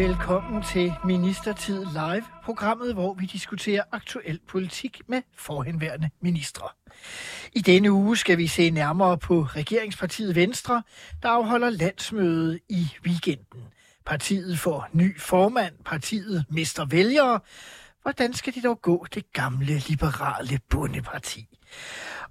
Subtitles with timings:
[0.00, 6.68] Velkommen til Ministertid Live, programmet, hvor vi diskuterer aktuel politik med forhenværende ministre.
[7.52, 10.82] I denne uge skal vi se nærmere på regeringspartiet Venstre,
[11.22, 13.62] der afholder landsmøde i weekenden.
[14.06, 17.40] Partiet får ny formand, partiet mister vælgere.
[18.02, 21.48] Hvordan skal det dog gå det gamle liberale bundeparti?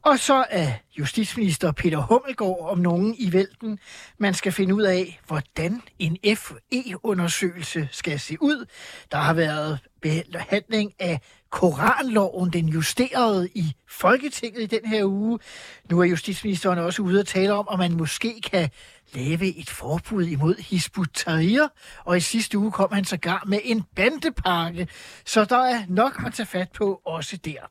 [0.02, 3.80] Og så er justitsminister Peter Hummelgaard om nogen i vælten.
[4.18, 8.66] Man skal finde ud af, hvordan en FE-undersøgelse skal se ud.
[9.12, 11.20] Der har været behandling af
[11.52, 15.40] Koranloven, den justerede i Folketinget i den her uge.
[15.90, 18.70] Nu er justitsministeren også ude at tale om, om man måske kan
[19.14, 21.68] lave et forbud imod hisbutterier,
[22.06, 24.88] og i sidste uge kom han sågar med en bandepakke,
[25.26, 27.62] så der er nok at tage fat på også der.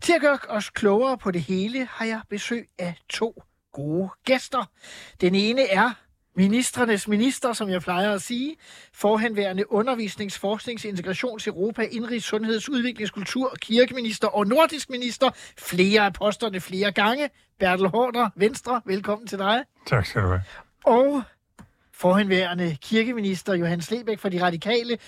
[0.00, 3.42] Til at gøre os klogere på det hele har jeg besøg af to
[3.72, 4.70] gode gæster.
[5.20, 5.90] Den ene er
[6.40, 8.56] Ministrenes minister, som jeg plejer at sige,
[8.92, 15.30] forhenværende undervisnings-, forsknings-, integrations-, Europa, indrigs-, sundheds-, udviklings-, kultur-, kirkeminister og nordisk minister.
[15.58, 17.30] Flere af posterne flere gange.
[17.58, 19.64] Bertel Hårder, Venstre, velkommen til dig.
[19.86, 20.42] Tak skal du have.
[20.84, 21.22] Og
[21.92, 24.98] forhenværende kirkeminister Johannes Lebæk fra De Radikale,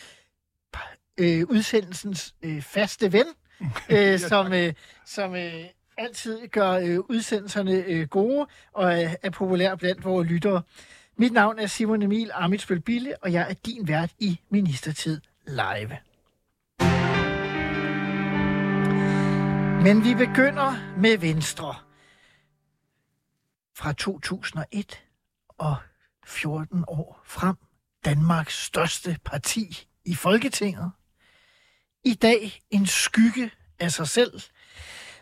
[1.21, 3.27] øh, udsendelsens øh, faste ven,
[3.91, 4.73] øh, som, øh,
[5.07, 5.65] som øh,
[5.99, 10.63] altid gør øh, udsendelserne øh, gode og øh, er populær blandt vores lyttere.
[11.23, 15.99] Mit navn er Simon Emil Amitsbøl Bille, og jeg er din vært i Ministertid Live.
[19.83, 21.75] Men vi begynder med Venstre.
[23.77, 25.03] Fra 2001
[25.49, 25.77] og
[26.27, 27.57] 14 år frem.
[28.05, 30.91] Danmarks største parti i Folketinget.
[32.05, 34.41] I dag en skygge af sig selv.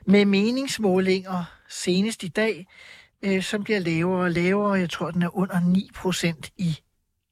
[0.07, 2.67] Med meningsmålinger senest i dag
[3.23, 4.73] øh, som bliver lavere og lavere.
[4.73, 6.79] Jeg tror, den er under 9 procent i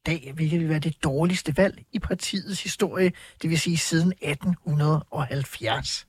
[0.06, 3.12] dag, hvilket vil være det dårligste valg i partiets historie,
[3.42, 6.06] det vil sige siden 1870.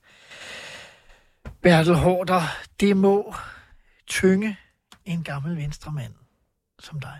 [1.62, 2.42] Bertel Hårder,
[2.80, 3.34] det må
[4.06, 4.56] tynge
[5.04, 6.12] en gammel venstremand
[6.78, 7.18] som dig.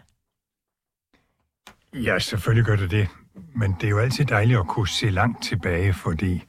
[1.95, 3.09] Ja, selvfølgelig gør det det.
[3.55, 6.43] Men det er jo altid dejligt at kunne se langt tilbage, fordi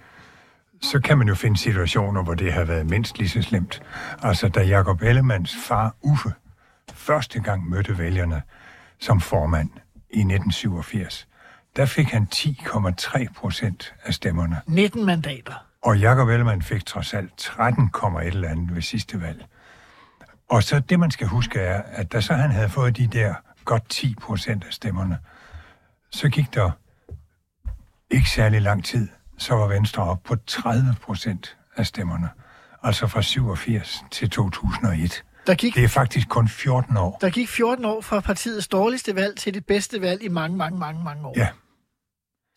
[0.82, 3.82] så kan man jo finde situationer, hvor det har været mindst lige så slemt.
[4.22, 6.34] Altså, da Jacob Ellemanns far Uffe
[6.94, 8.42] første gang mødte vælgerne
[9.00, 9.70] som formand
[10.10, 11.28] i 1987,
[11.76, 14.62] der fik han 10,3 procent af stemmerne.
[14.68, 15.66] 19 mandater.
[15.82, 19.46] Og Jacob Ellemann fik trods alt 13,1 eller andet ved sidste valg.
[20.50, 23.34] Og så det, man skal huske, er, at da så han havde fået de der
[23.66, 25.18] godt 10 procent af stemmerne,
[26.10, 26.72] så gik der
[28.10, 29.08] ikke særlig lang tid,
[29.42, 32.30] så var Venstre op på 30 procent af stemmerne.
[32.84, 35.24] Altså fra 87 til 2001.
[35.48, 37.18] Der gik, Det er faktisk kun 14 år.
[37.22, 40.80] der gik 14 år fra partiets dårligste valg til det bedste valg i mange, mange,
[40.80, 41.34] mange, mange år.
[41.38, 41.48] Ja,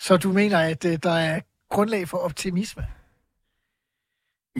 [0.02, 1.40] Så du mener, at øh, der er
[1.70, 2.86] grundlag for optimisme?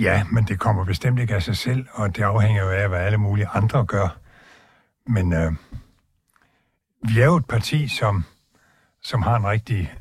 [0.01, 3.01] ja, men det kommer bestemt ikke af sig selv, og det afhænger jo af, hvad
[3.01, 4.17] alle mulige andre gør.
[5.07, 5.53] Men øh,
[7.09, 8.25] vi er jo et parti, som,
[9.03, 9.95] som har en rigtig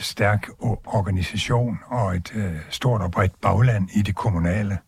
[0.00, 0.48] stærk
[0.86, 4.78] organisation og et øh, stort og bredt bagland i det kommunale.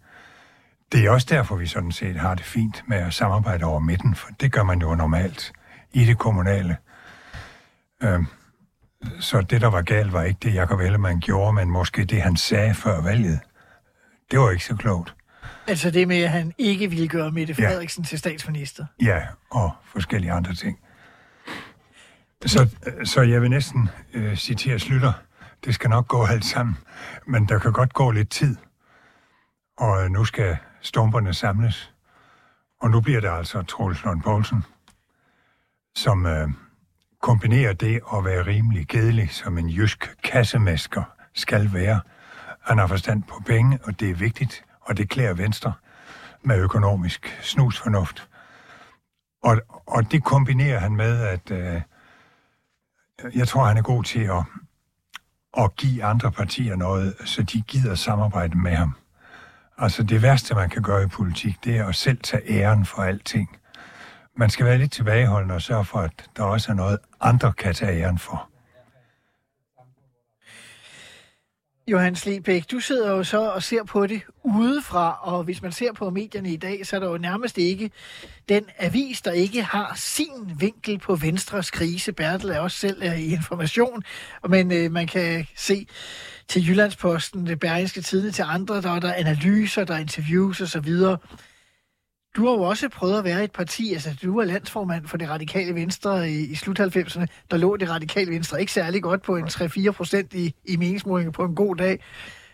[0.92, 4.14] Det er også derfor, vi sådan set har det fint med at samarbejde over midten,
[4.14, 5.52] for det gør man jo normalt
[5.92, 6.76] i det kommunale.
[8.02, 8.20] Øh,
[9.20, 12.36] så det, der var galt, var ikke det, Jacob Ellemann gjorde, men måske det, han
[12.36, 13.40] sagde før valget.
[14.30, 15.14] Det var ikke så klogt.
[15.66, 17.68] Altså det med, at han ikke ville gøre Mette Ja.
[17.68, 18.86] Frederiksen til statsminister.
[19.02, 19.20] Ja,
[19.50, 20.78] og forskellige andre ting.
[22.46, 22.68] Så,
[23.04, 25.12] så jeg vil næsten øh, citere Slytter.
[25.64, 26.76] Det skal nok gå alt sammen,
[27.26, 28.56] men der kan godt gå lidt tid.
[29.78, 31.92] Og øh, nu skal stumperne samles.
[32.80, 34.64] Og nu bliver det altså Troels Lund Poulsen,
[35.96, 36.48] som øh,
[37.20, 41.02] kombinerer det at være rimelig kedelig, som en jysk kassemester
[41.34, 42.00] skal være.
[42.60, 45.72] Han har forstand på penge, og det er vigtigt, og det klæder Venstre
[46.42, 48.28] med økonomisk snusfornuft.
[49.42, 51.82] Og, og det kombinerer han med, at øh,
[53.34, 54.44] jeg tror, han er god til at,
[55.58, 58.94] at give andre partier noget, så de gider samarbejde med ham.
[59.78, 63.02] Altså det værste, man kan gøre i politik, det er at selv tage æren for
[63.02, 63.56] alting.
[64.36, 67.74] Man skal være lidt tilbageholdende og sørge for, at der også er noget, andre kan
[67.74, 68.51] tage æren for.
[71.86, 75.92] Johan Slebæk, du sidder jo så og ser på det udefra, og hvis man ser
[75.92, 77.90] på medierne i dag, så er der jo nærmest ikke
[78.48, 82.12] den avis, der ikke har sin vinkel på Venstres krise.
[82.12, 84.02] Bertel er også selv øh, i information,
[84.48, 85.86] men øh, man kan se
[86.48, 90.94] til Jyllandsposten, det Bergenske Tidene til andre, der er der analyser, der er interviews osv.
[92.36, 95.16] Du har jo også prøvet at være i et parti, altså du var landsformand for
[95.16, 97.26] det radikale venstre i, i slut 90'erne.
[97.50, 101.32] Der lå det radikale venstre ikke særlig godt på en 3-4 procent i, i meningsmålinger
[101.32, 102.00] på en god dag.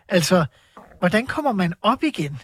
[0.09, 0.45] Altså,
[0.99, 2.39] hvordan kommer man op igen?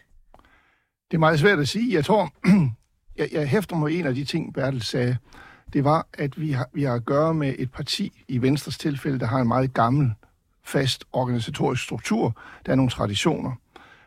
[1.11, 1.95] Det er meget svært at sige.
[1.95, 2.33] Jeg tror,
[3.19, 5.17] jeg, jeg hæfter mig en af de ting, Bertel sagde.
[5.73, 9.19] Det var, at vi har, vi har at gøre med et parti, i Venstres tilfælde,
[9.19, 10.13] der har en meget gammel,
[10.65, 12.41] fast organisatorisk struktur.
[12.67, 13.53] Der er nogle traditioner.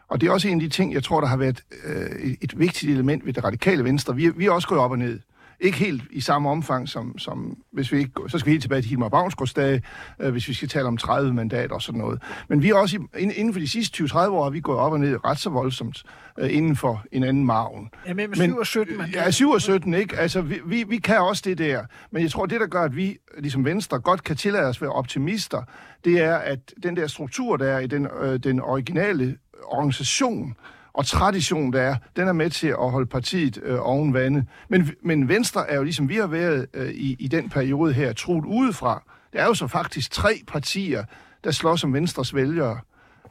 [0.09, 2.59] Og det er også en af de ting, jeg tror, der har været øh, et
[2.59, 4.15] vigtigt element ved det radikale venstre.
[4.15, 5.19] Vi, vi er også gået op og ned.
[5.59, 8.81] Ikke helt i samme omfang, som, som hvis vi ikke, så skal vi helt tilbage
[8.81, 9.81] til Hilmar Bavnsgaards dage,
[10.19, 12.21] øh, hvis vi skal tale om 30 mandater og sådan noget.
[12.49, 14.91] Men vi er også, i, inden for de sidste 20-30 år, har vi gået op
[14.91, 16.03] og ned ret så voldsomt
[16.39, 17.89] øh, inden for en anden marven.
[18.07, 19.23] Ja, med 7 og 17 mandater.
[19.23, 20.17] Ja, 7 og 17, ikke?
[20.17, 21.83] Altså, vi, vi, vi kan også det der.
[22.11, 24.81] Men jeg tror, det, der gør, at vi, ligesom Venstre, godt kan tillade os at
[24.81, 25.61] være optimister,
[26.05, 30.55] det er, at den der struktur, der er i den, øh, den originale organisation
[30.93, 34.45] og tradition, der er, den er med til at holde partiet øh, oven vande.
[34.69, 38.13] Men, men Venstre er jo ligesom vi har været øh, i, i den periode her,
[38.13, 39.03] troet udefra.
[39.33, 41.03] Der er jo så faktisk tre partier,
[41.43, 42.79] der slås om Venstres vælgere.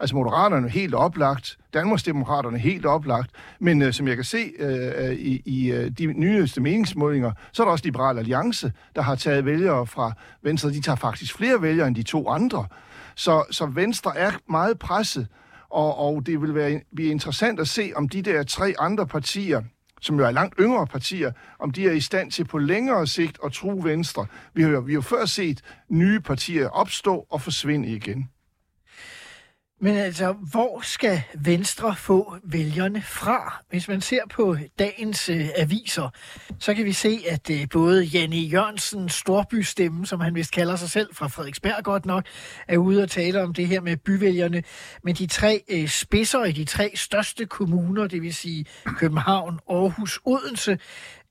[0.00, 5.12] Altså Moderaterne helt oplagt, Danmarksdemokraterne helt oplagt, men øh, som jeg kan se øh, øh,
[5.12, 9.44] i, i øh, de nyeste meningsmålinger, så er der også Liberal Alliance, der har taget
[9.44, 10.12] vælgere fra
[10.43, 10.70] Venstre.
[10.70, 12.67] De tager faktisk flere vælgere end de to andre.
[13.14, 15.26] Så, så Venstre er meget presset,
[15.70, 19.62] og, og det vil være, blive interessant at se, om de der tre andre partier,
[20.00, 23.38] som jo er langt yngre partier, om de er i stand til på længere sigt
[23.44, 24.26] at tro Venstre.
[24.54, 28.30] Vi har jo, vi har jo før set nye partier opstå og forsvinde igen.
[29.81, 33.62] Men altså, hvor skal Venstre få vælgerne fra?
[33.70, 36.11] Hvis man ser på dagens øh, aviser,
[36.58, 40.90] så kan vi se, at øh, både Janne Jørgensen, storbystemme, som han vist kalder sig
[40.90, 42.25] selv, fra Frederiksberg godt nok,
[42.69, 44.62] er ude og tale om det her med byvælgerne.
[45.02, 50.20] Men de tre øh, spidser i de tre største kommuner, det vil sige København, Aarhus,
[50.25, 50.78] Odense,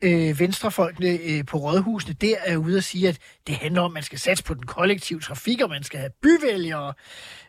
[0.01, 3.93] øh, venstrefolkene øh, på rådhusene, der er ude og sige, at det handler om, at
[3.93, 6.93] man skal satse på den kollektive trafik, og man skal have byvælgere.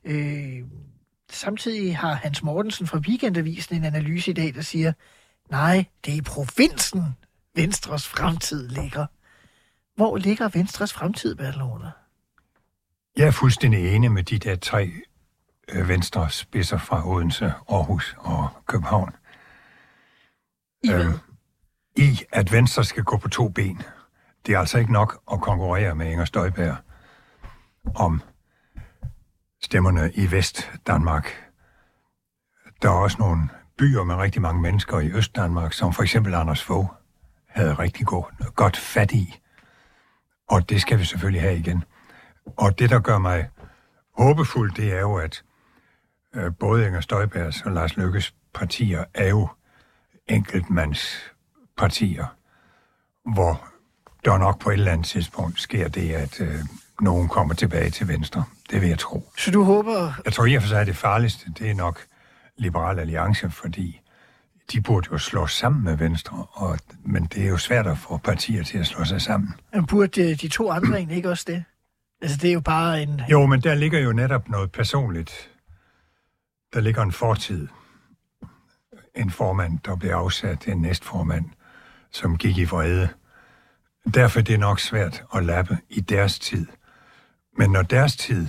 [0.05, 0.63] Øh,
[1.31, 4.93] samtidig har Hans Mortensen fra Weekendavisen en analyse i dag, der siger,
[5.51, 7.03] nej, det er i provinsen,
[7.55, 9.07] Venstres fremtid ligger.
[9.97, 11.93] Hvor ligger Venstres fremtid, Bertelone?
[13.17, 14.93] Jeg er fuldstændig enig med de der tre
[15.69, 19.15] øh, venstre spidser fra Odense, Aarhus og København.
[20.83, 21.07] I øh,
[21.97, 23.83] i, at Venstre skal gå på to ben.
[24.47, 26.77] Det er altså ikke nok at konkurrere med Inger Støjberg
[27.95, 28.23] om
[29.63, 31.51] stemmerne i Vest-Danmark.
[32.83, 33.49] Der er også nogle
[33.79, 36.89] byer med rigtig mange mennesker i Øst-Danmark, som for eksempel Anders Fogh
[37.49, 39.41] havde rigtig god, godt fat i.
[40.49, 41.85] Og det skal vi selvfølgelig have igen.
[42.57, 43.49] Og det, der gør mig
[44.19, 45.43] håbefuld, det er jo, at
[46.35, 49.49] øh, både Inger Støjbergs og Lars Lykkes partier er jo
[51.77, 52.27] enkeltmandspartier,
[53.35, 53.65] hvor
[54.25, 56.59] der nok på et eller andet tidspunkt sker det, at øh,
[57.01, 58.45] nogen kommer tilbage til Venstre.
[58.71, 59.33] Det vil jeg tro.
[59.39, 60.13] Så du håber...
[60.25, 62.01] Jeg tror i og for sig, at det farligste, det er nok
[62.57, 64.01] Liberal Alliance, fordi
[64.73, 68.17] de burde jo slå sammen med Venstre, og, men det er jo svært at få
[68.17, 69.55] partier til at slå sig sammen.
[69.73, 71.65] Men burde de, de to andre egentlig ikke også det?
[72.23, 73.21] Altså, det er jo bare en...
[73.31, 75.51] Jo, men der ligger jo netop noget personligt.
[76.75, 77.69] Der ligger en fortid.
[79.15, 81.45] En formand, der blev afsat, en næstformand,
[82.17, 83.09] som gik i vrede.
[84.15, 86.67] Derfor er det nok svært at lappe i deres tid.
[87.59, 88.47] Men når deres tid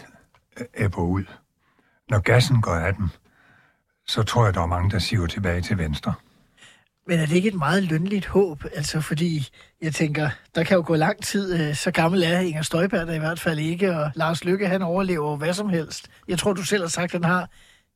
[0.73, 1.23] er på ud,
[2.09, 3.09] når gassen går af dem,
[4.07, 6.13] så tror jeg, der er mange, der siver tilbage til venstre.
[7.07, 8.63] Men er det ikke et meget lønligt håb?
[8.75, 9.47] Altså, fordi
[9.81, 11.61] jeg tænker, der kan jo gå lang tid.
[11.61, 14.81] Øh, så gammel er Inger Støjberg der i hvert fald ikke, og Lars Lykke, han
[14.81, 16.09] overlever hvad som helst.
[16.27, 17.49] Jeg tror, du selv har sagt, at han har,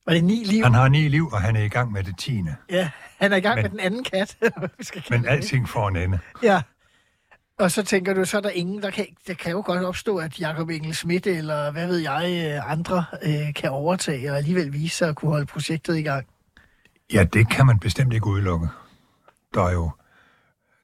[0.06, 0.64] var det ni liv?
[0.64, 2.56] Han har ni liv, og han er i gang med det tiende.
[2.70, 2.90] Ja,
[3.20, 4.38] han er i gang men, med den anden kat.
[5.12, 6.20] men alting får en ende.
[6.44, 6.62] Ja,
[7.60, 10.18] og så tænker du, så er der ingen, der kan, der kan jo godt opstå,
[10.18, 14.74] at Jakob Engel Schmidt eller hvad ved jeg, øh, andre øh, kan overtage og alligevel
[14.74, 16.28] vise sig at kunne holde projektet i gang.
[17.14, 18.68] Ja, det kan man bestemt ikke udelukke.
[19.54, 19.92] Der er jo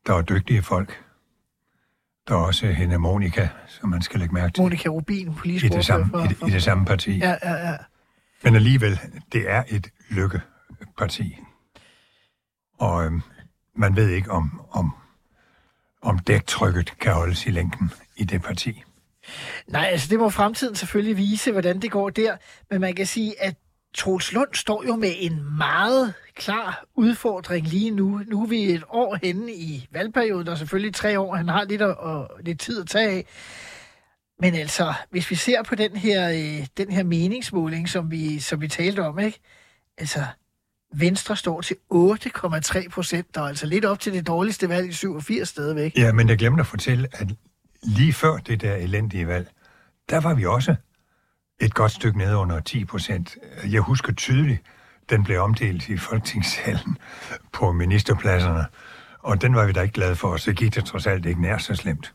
[0.08, 1.04] der er dygtige folk.
[2.28, 4.62] Der er også hende Monika, som man skal lægge mærke til.
[4.62, 7.18] Monika Rubin, politisk I det samme, for, i, det, I det samme parti.
[7.18, 7.76] Ja, ja, ja.
[8.44, 9.00] Men alligevel,
[9.32, 11.38] det er et lykkeparti.
[12.80, 13.22] Og øhm,
[13.76, 14.92] man ved ikke, om, om
[16.02, 18.84] om dæktrykket kan holdes i længden i det parti.
[19.68, 22.38] Nej, altså det må fremtiden selvfølgelig vise, hvordan det går der.
[22.70, 23.56] Men man kan sige, at
[23.96, 28.22] Troels Lund står jo med en meget klar udfordring lige nu.
[28.28, 31.36] Nu er vi et år henne i valgperioden, og selvfølgelig tre år.
[31.36, 33.26] Han har lidt, at, og lidt tid at tage af.
[34.40, 38.62] Men altså, hvis vi ser på den her, øh, den her meningsmåling, som vi, som
[38.62, 39.40] vi talte om, ikke?
[39.98, 40.26] Altså,
[40.94, 45.50] Venstre står til 8,3 procent, der altså lidt op til det dårligste valg i 87
[45.50, 45.98] stadigvæk.
[45.98, 47.28] Ja, men jeg glemte at fortælle, at
[47.84, 49.48] lige før det der elendige valg,
[50.10, 50.76] der var vi også
[51.62, 53.38] et godt stykke nede under 10 procent.
[53.72, 54.62] Jeg husker tydeligt,
[55.10, 56.98] den blev omdelt i Folketingssalen
[57.54, 58.66] på ministerpladserne,
[59.20, 61.58] og den var vi da ikke glade for, så gik det trods alt ikke nær
[61.58, 62.14] så slemt.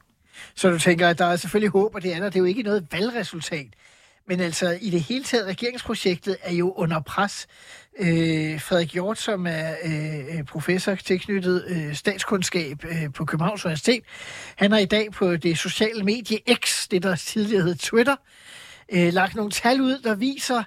[0.55, 2.33] Så du tænker, at der er selvfølgelig håb, og det andet.
[2.33, 3.67] Det er jo ikke noget valgresultat.
[4.27, 7.47] Men altså, i det hele taget, regeringsprojektet er jo under pres.
[7.99, 14.03] Øh, Frederik Hjort, som er øh, øh professor tilknyttet øh, statskundskab øh, på Københavns Universitet,
[14.57, 18.17] han har i dag på det sociale medie X, det der tidligere hed Twitter,
[18.93, 20.63] øh, lagt nogle tal ud, der viser,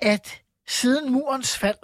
[0.00, 1.78] at siden murens fald,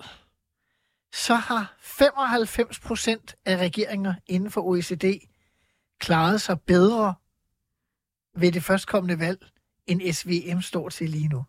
[1.12, 5.04] så har 95 procent af regeringer inden for OECD
[5.98, 7.14] klaret sig bedre
[8.36, 9.38] ved det førstkommende valg,
[9.86, 11.44] end SVM står til lige nu.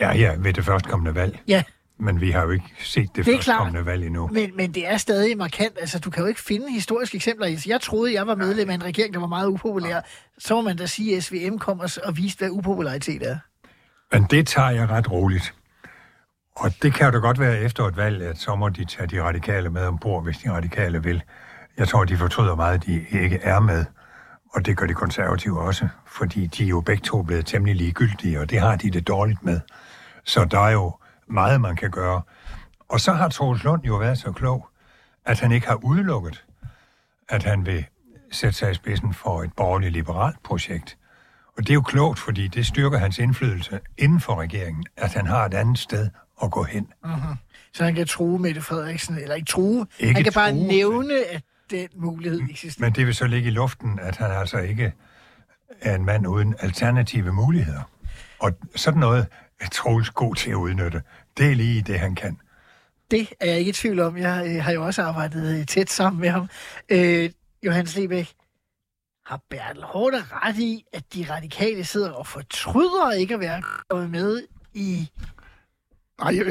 [0.00, 1.42] Ja, ja, ved det førstkommende valg.
[1.48, 1.62] Ja.
[2.00, 4.28] Men vi har jo ikke set det, Det førstkommende valg endnu.
[4.32, 5.78] Men, men det er stadig markant.
[5.80, 7.46] Altså, du kan jo ikke finde historiske eksempler.
[7.46, 10.00] Altså, Jeg troede, jeg var medlem af en regering, der var meget upopulær.
[10.38, 13.38] Så må man da sige, at SVM kom og, og viste, hvad upopularitet er.
[14.12, 15.54] Men det tager jeg ret roligt.
[16.56, 19.06] Og det kan jo da godt være efter et valg, at så må de tage
[19.06, 21.22] de radikale med ombord, hvis de radikale vil.
[21.76, 23.84] Jeg tror, de fortryder meget, at de ikke er med.
[24.54, 28.40] Og det gør de konservative også, fordi de er jo begge to blevet temmelig ligegyldige,
[28.40, 29.60] og det har de det dårligt med.
[30.24, 32.22] Så der er jo meget, man kan gøre.
[32.88, 34.68] Og så har Troels Lund jo været så klog,
[35.24, 36.44] at han ikke har udelukket,
[37.28, 37.84] at han vil
[38.32, 40.98] sætte sig i spidsen for et borgerligt liberalt projekt.
[41.56, 45.26] Og det er jo klogt, fordi det styrker hans indflydelse inden for regeringen, at han
[45.26, 46.10] har et andet sted
[46.42, 46.92] at gå hen.
[47.72, 49.86] Så han kan true Mette Frederiksen, eller ikke true.
[49.98, 52.86] Ikke han kan bare true, nævne, at den mulighed eksisterer.
[52.86, 54.92] Men det vil så ligge i luften, at han altså ikke
[55.80, 57.90] er en mand uden alternative muligheder.
[58.38, 59.26] Og sådan noget
[59.60, 61.02] er Troels god til at udnytte.
[61.36, 62.40] Det er lige det, han kan.
[63.10, 64.16] Det er jeg ikke i tvivl om.
[64.16, 66.48] Jeg øh, har jo også arbejdet øh, tæt sammen med ham.
[66.88, 67.30] Øh,
[67.62, 68.34] Johannes Lebæk,
[69.26, 74.10] har Bertel Hårde ret i, at de radikale sidder og fortryder ikke at være kommet
[74.10, 74.42] med
[74.74, 75.10] i...
[76.20, 76.46] Nej, jeg,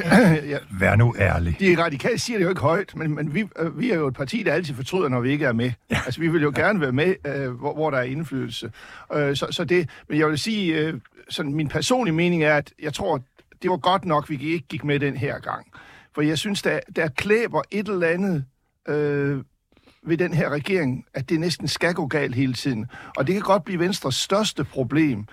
[0.50, 1.56] jeg, Vær nu ærlig.
[1.60, 4.14] de radikale siger det jo ikke højt, men, men vi, øh, vi er jo et
[4.14, 5.72] parti, der altid fortryder, når vi ikke er med.
[5.92, 6.00] Ja.
[6.06, 8.72] Altså, vi vil jo gerne være med, øh, hvor, hvor der er indflydelse.
[9.14, 10.94] Øh, så, så det, men jeg vil sige, øh,
[11.30, 13.22] sådan min personlige mening er, at jeg tror,
[13.62, 15.68] det var godt nok, vi ikke gik med den her gang.
[16.16, 18.46] For jeg synes, der, der klæber et eller andet
[18.88, 19.44] øh,
[20.04, 22.86] ved den her regering, at det næsten skal gå galt hele tiden.
[23.18, 25.26] Og det kan godt blive Venstres største problem,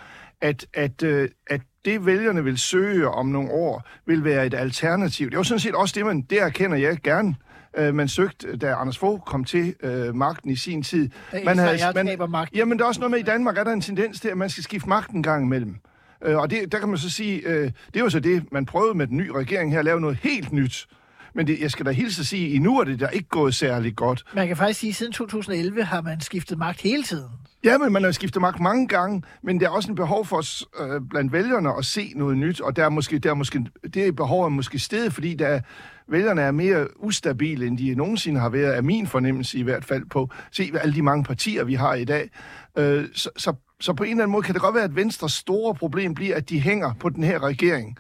[0.45, 5.27] at, at, øh, at det vælgerne vil søge om nogle år, vil være et alternativ.
[5.27, 7.35] Det er jo sådan set også det, man, det erkender jeg gerne.
[7.77, 11.11] Øh, man søgte, da Anders Fogh kom til øh, magten i sin tid.
[11.45, 12.57] Man Israel taber magten.
[12.57, 14.51] Jamen, der er også noget med, i Danmark er der en tendens til, at man
[14.51, 15.77] skal skifte magten en gang imellem.
[16.25, 18.67] Øh, og det, der kan man så sige, øh, det er jo så det, man
[18.67, 20.87] prøvede med den nye regering her, at lave noget helt nyt.
[21.35, 23.97] Men det, jeg skal da hilse at sige, endnu er det der ikke gået særlig
[23.97, 24.25] godt.
[24.35, 27.29] Man kan faktisk sige, at siden 2011 har man skiftet magt hele tiden.
[27.65, 30.37] Ja, men man har skiftet magt mange gange, men der er også en behov for
[30.37, 33.67] os, øh, blandt vælgerne at se noget nyt, og der er måske, der er måske,
[33.95, 35.61] det behov er måske stedet, fordi der er,
[36.09, 40.05] vælgerne er mere ustabile, end de nogensinde har været, af min fornemmelse i hvert fald
[40.11, 42.31] på, se alle de mange partier, vi har i dag.
[42.79, 45.33] Øh, så, så, så på en eller anden måde kan det godt være, at Venstres
[45.33, 47.99] store problem bliver, at de hænger på den her regering.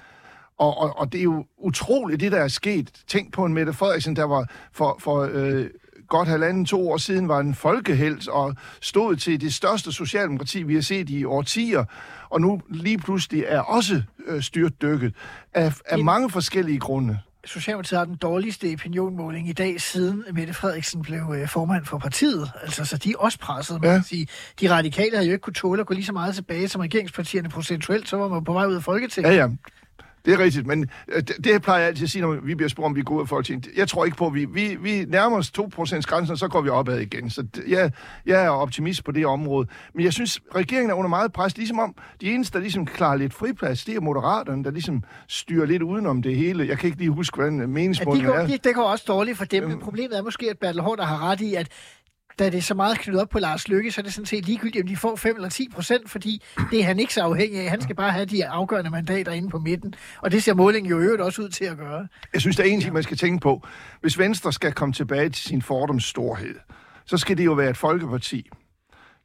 [0.58, 2.90] Og, og, og det er jo utroligt, det der er sket.
[3.08, 5.66] Tænk på en Mette Frederiksen, der var for, for øh,
[6.08, 10.74] godt halvanden, to år siden, var en folkehelt og stod til det største socialdemokrati, vi
[10.74, 11.84] har set i årtier,
[12.30, 15.14] og nu lige pludselig er også øh, styrt dykket
[15.54, 17.18] af, af En- mange forskellige grunde.
[17.46, 22.50] Socialdemokratiet har den dårligste opinionmåling i dag, siden Mette Frederiksen blev øh, formand for partiet.
[22.62, 23.92] Altså, så de er også presset, man Ja.
[23.92, 23.98] ja.
[23.98, 24.26] kan sige.
[24.60, 27.48] De radikale har jo ikke kunne tåle at gå lige så meget tilbage som regeringspartierne
[27.48, 29.30] procentuelt, så var man på vej ud af Folketinget.
[29.30, 29.48] Ja, ja.
[30.24, 32.68] Det er rigtigt, men øh, det, det plejer jeg altid at sige, når vi bliver
[32.68, 33.68] spurgt, om vi går ud af Folketinget.
[33.76, 36.60] Jeg tror ikke på, at vi, vi, vi nærmer os 2% grænsen, og så går
[36.60, 37.30] vi opad igen.
[37.30, 37.90] Så det- jeg,
[38.26, 39.68] jeg er optimist på det område.
[39.94, 43.16] Men jeg synes, regeringen er under meget pres, ligesom om de eneste, der ligesom klarer
[43.16, 46.66] lidt friplads, det er moderaterne, der ligesom styrer lidt udenom det hele.
[46.68, 48.46] Jeg kan ikke lige huske, hvordan Ja, de meningsmålene går, er.
[48.46, 51.30] de, det går også dårligt for dem, men problemet er måske, at Bertel Hård har
[51.30, 51.68] ret i, at
[52.38, 54.46] da det er så meget knyttet op på Lars Lykke, så er det sådan set
[54.46, 57.60] ligegyldigt, om de får 5 eller 10 procent, fordi det er han ikke så afhængig
[57.60, 57.70] af.
[57.70, 59.94] Han skal bare have de afgørende mandater inde på midten.
[60.22, 62.08] Og det ser målingen jo øvrigt også ud til at gøre.
[62.32, 63.66] Jeg synes, der er en ting, man skal tænke på.
[64.00, 66.54] Hvis Venstre skal komme tilbage til sin fordoms storhed,
[67.06, 68.50] så skal det jo være et folkeparti,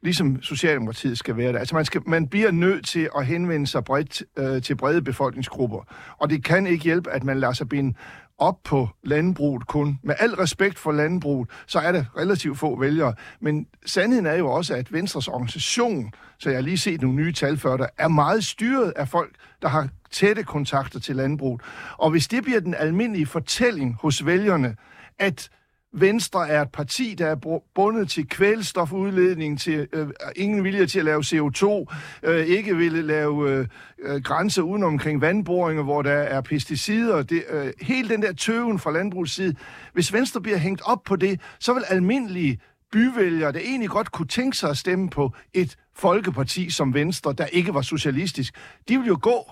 [0.02, 1.58] ligesom Socialdemokratiet skal være det.
[1.58, 5.78] Altså man, skal, man bliver nødt til at henvende sig bredt øh, til brede befolkningsgrupper.
[6.18, 7.94] Og det kan ikke hjælpe, at man lader sig binde
[8.40, 9.98] op på landbruget kun.
[10.02, 13.14] Med al respekt for landbruget, så er det relativt få vælgere.
[13.40, 17.32] Men sandheden er jo også, at Venstres organisation, så jeg har lige set nogle nye
[17.32, 21.60] tal før, der er meget styret af folk, der har tætte kontakter til landbruget.
[21.98, 24.76] Og hvis det bliver den almindelige fortælling hos vælgerne,
[25.18, 25.50] at
[25.92, 31.04] Venstre er et parti, der er bundet til kvælstofudledning, til øh, ingen vilje til at
[31.04, 31.86] lave CO2,
[32.22, 33.66] øh, ikke ville lave øh,
[34.02, 37.22] øh, grænser uden omkring vandboringer, hvor der er pesticider.
[37.22, 39.54] Det, øh, hele den der tøven fra landbrugets side.
[39.92, 42.60] Hvis Venstre bliver hængt op på det, så vil almindelige
[42.92, 47.46] byvælgere, der egentlig godt kunne tænke sig at stemme på et folkeparti som Venstre, der
[47.46, 48.54] ikke var socialistisk,
[48.88, 49.50] de vil jo gå.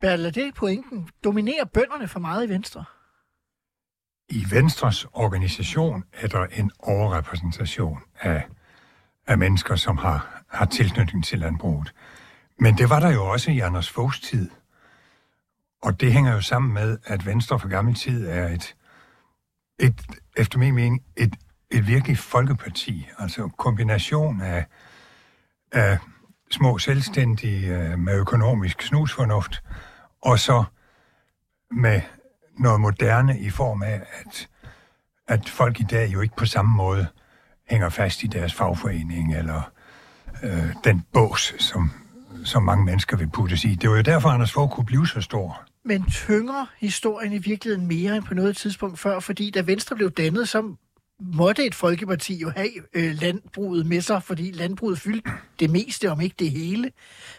[0.00, 1.08] Bertel, er det pointen?
[1.24, 2.84] Dominerer bønderne for meget i Venstre?
[4.28, 8.44] I Venstres organisation er der en overrepræsentation af,
[9.26, 11.94] af mennesker, som har, har tilknytning til landbruget.
[12.58, 14.50] Men det var der jo også i Anders Foghs tid.
[15.82, 18.76] Og det hænger jo sammen med, at Venstre for gammel tid er et,
[19.80, 20.02] et
[20.36, 21.34] efter min mening, et,
[21.70, 23.08] et virkelig folkeparti.
[23.18, 24.66] Altså en kombination af,
[25.72, 25.98] af
[26.50, 29.62] små selvstændige øh, med økonomisk snusfornuft,
[30.22, 30.64] og så
[31.70, 32.00] med
[32.58, 34.48] noget moderne i form af, at,
[35.28, 37.06] at folk i dag jo ikke på samme måde
[37.68, 39.70] hænger fast i deres fagforening eller
[40.42, 41.90] øh, den bås, som,
[42.44, 43.74] som mange mennesker vil puttes i.
[43.74, 45.62] Det var jo derfor, Anders Fogh kunne blive så stor.
[45.84, 50.10] Men tynger historien i virkeligheden mere end på noget tidspunkt før, fordi da Venstre blev
[50.10, 50.74] dannet, så
[51.20, 55.30] måtte et folkeparti jo have øh, landbruget med sig, fordi landbruget fyldte
[55.60, 56.92] det meste, om ikke det hele.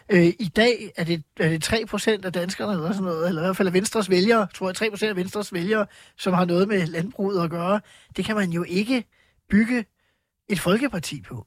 [0.08, 3.42] Øh, I dag er det, er det 3 procent af danskerne, eller sådan noget, eller
[3.42, 6.44] i hvert fald af Venstres vælgere, tror jeg 3 procent af Venstres vælgere, som har
[6.44, 7.80] noget med landbruget at gøre.
[8.16, 9.04] Det kan man jo ikke
[9.50, 9.84] bygge
[10.48, 11.46] et folkeparti på.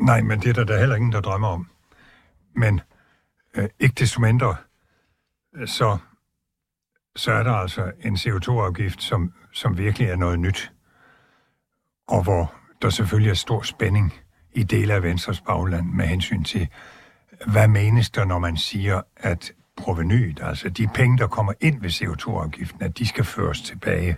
[0.00, 1.70] Nej, men det er der, der heller ingen, der drømmer om.
[2.54, 2.80] Men
[3.54, 4.56] øh, ikke desto mindre,
[5.56, 5.98] øh, så,
[7.16, 10.72] så er der altså en CO2-afgift, som, som virkelig er noget nyt
[12.08, 14.14] og hvor der selvfølgelig er stor spænding
[14.52, 16.68] i dele af Venstres bagland med hensyn til,
[17.46, 21.90] hvad menes der, når man siger, at provenyet, altså de penge, der kommer ind ved
[21.90, 24.16] CO2-afgiften, at de skal føres tilbage.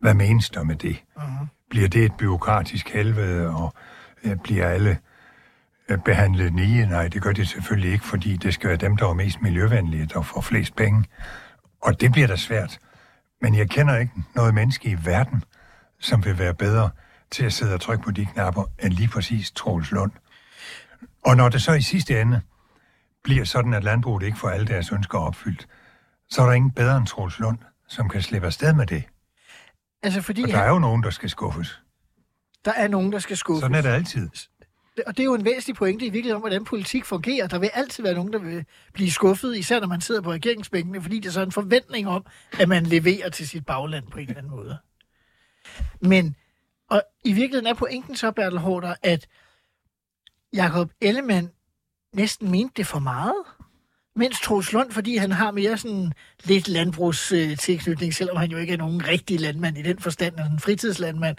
[0.00, 1.02] Hvad menes der med det?
[1.16, 1.46] Uh-huh.
[1.70, 3.74] Bliver det et byråkratisk helvede, og
[4.24, 4.98] øh, bliver alle
[5.88, 6.86] øh, behandlet nye?
[6.86, 10.06] Nej, det gør det selvfølgelig ikke, fordi det skal være dem, der er mest miljøvenlige,
[10.06, 11.04] der får flest penge.
[11.82, 12.78] Og det bliver da svært.
[13.40, 15.44] Men jeg kender ikke noget menneske i verden,
[15.98, 16.90] som vil være bedre
[17.32, 20.12] til at sidde og trykke på de knapper, end lige præcis Troels Lund.
[21.24, 22.40] Og når det så i sidste ende
[23.24, 25.68] bliver sådan, at landbruget ikke får alle deres ønsker opfyldt,
[26.30, 29.04] så er der ingen bedre end Troels Lund, som kan slippe afsted med det.
[30.02, 31.80] Altså fordi og der er jo nogen, der skal skuffes.
[32.64, 33.60] Der er nogen, der skal skuffes.
[33.60, 34.28] Sådan er det altid.
[35.06, 37.46] Og det er jo en væsentlig pointe i virkeligheden om, hvordan politik fungerer.
[37.46, 41.02] Der vil altid være nogen, der vil blive skuffet, især når man sidder på regeringsbænkene,
[41.02, 42.26] fordi det er så en forventning om,
[42.60, 44.78] at man leverer til sit bagland på en eller anden måde.
[46.00, 46.36] Men
[46.92, 49.26] og i virkeligheden er pointen så, Bertel Hårder, at
[50.52, 51.50] Jakob Ellemann
[52.14, 53.34] næsten mente det for meget.
[54.16, 56.12] Mens Troels Lund, fordi han har mere sådan
[56.44, 60.60] lidt landbrugstilknytning, selvom han jo ikke er nogen rigtig landmand i den forstand, er en
[60.60, 61.36] fritidslandmand,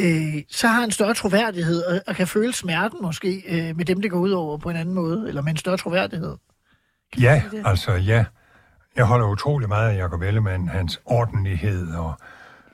[0.00, 4.02] øh, så har han større troværdighed og, og kan føle smerten måske øh, med dem,
[4.02, 6.36] det går ud over på en anden måde, eller med en større troværdighed.
[7.12, 8.24] Kan ja, altså ja.
[8.96, 12.14] Jeg holder utrolig meget af Jacob Ellemann, hans ordentlighed og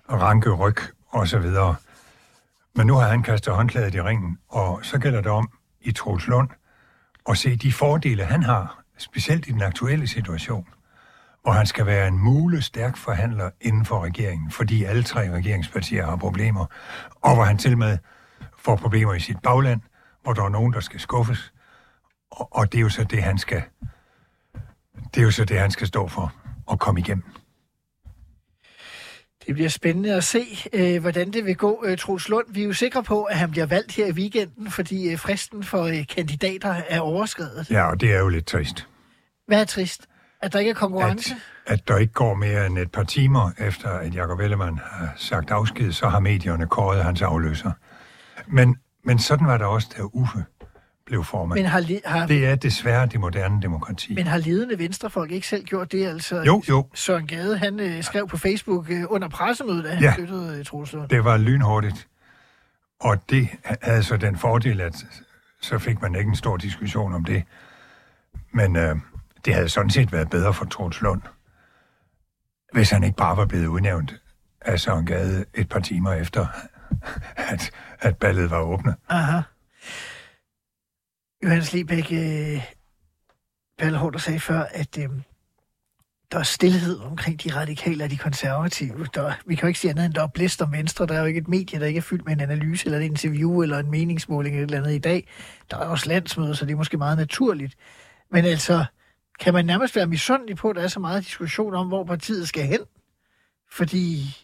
[0.08, 0.76] ranke ryg
[1.12, 1.74] og så videre.
[2.74, 6.26] Men nu har han kastet håndklædet i ringen, og så gælder det om i Troels
[6.26, 6.48] Lund
[7.28, 10.66] at se de fordele, han har, specielt i den aktuelle situation,
[11.42, 16.06] hvor han skal være en mule stærk forhandler inden for regeringen, fordi alle tre regeringspartier
[16.06, 16.66] har problemer,
[17.20, 17.98] og hvor han til med
[18.58, 19.80] får problemer i sit bagland,
[20.22, 21.52] hvor der er nogen, der skal skuffes,
[22.30, 23.62] og, og det er jo så det, han skal
[25.14, 26.32] det er jo så det, han skal stå for
[26.66, 27.24] og komme igennem.
[29.46, 32.46] Det bliver spændende at se, øh, hvordan det vil gå, øh, Troels Lund.
[32.48, 35.62] Vi er jo sikre på, at han bliver valgt her i weekenden, fordi øh, fristen
[35.64, 37.70] for øh, kandidater er overskrevet.
[37.70, 38.88] Ja, og det er jo lidt trist.
[39.46, 40.06] Hvad er trist?
[40.42, 41.34] At der ikke er konkurrence?
[41.66, 45.12] At, at der ikke går mere end et par timer efter, at Jacob Ellemann har
[45.16, 47.72] sagt afsked, så har medierne kåret hans afløser.
[48.46, 50.44] Men, men sådan var det også, da Uffe
[51.06, 51.60] blev formand.
[51.60, 54.14] Men har, har, det er desværre det moderne demokrati.
[54.14, 56.06] Men har ledende venstrefolk ikke selv gjort det?
[56.06, 56.86] Altså, jo, jo.
[56.94, 60.64] Søren Gade, han øh, skrev på Facebook øh, under pressemødet, at han ja, flyttede øh,
[60.64, 62.08] Troels det var lynhurtigt.
[63.00, 63.48] Og det
[63.82, 65.04] havde så den fordel, at
[65.60, 67.42] så fik man ikke en stor diskussion om det.
[68.52, 68.96] Men øh,
[69.44, 71.22] det havde sådan set været bedre for Troels Lund,
[72.72, 74.14] hvis han ikke bare var blevet udnævnt
[74.60, 76.46] af Søren Gade et par timer efter,
[77.36, 78.94] at, at ballet var åbnet.
[79.08, 79.40] Aha.
[81.42, 82.62] Johannes Lebæk, øh,
[83.78, 85.08] Palle Hård, der sagde før, at øh,
[86.32, 89.06] der er stillhed omkring de radikale og de konservative.
[89.14, 91.06] Der, vi kan jo ikke sige andet end, der er blæst om Venstre.
[91.06, 93.04] Der er jo ikke et medie, der ikke er fyldt med en analyse, eller et
[93.04, 95.28] interview, eller en meningsmåling, eller et eller andet i dag.
[95.70, 97.74] Der er også landsmøder, så det er måske meget naturligt.
[98.30, 98.84] Men altså,
[99.40, 102.48] kan man nærmest være misundelig på, at der er så meget diskussion om, hvor partiet
[102.48, 102.80] skal hen?
[103.70, 104.36] Fordi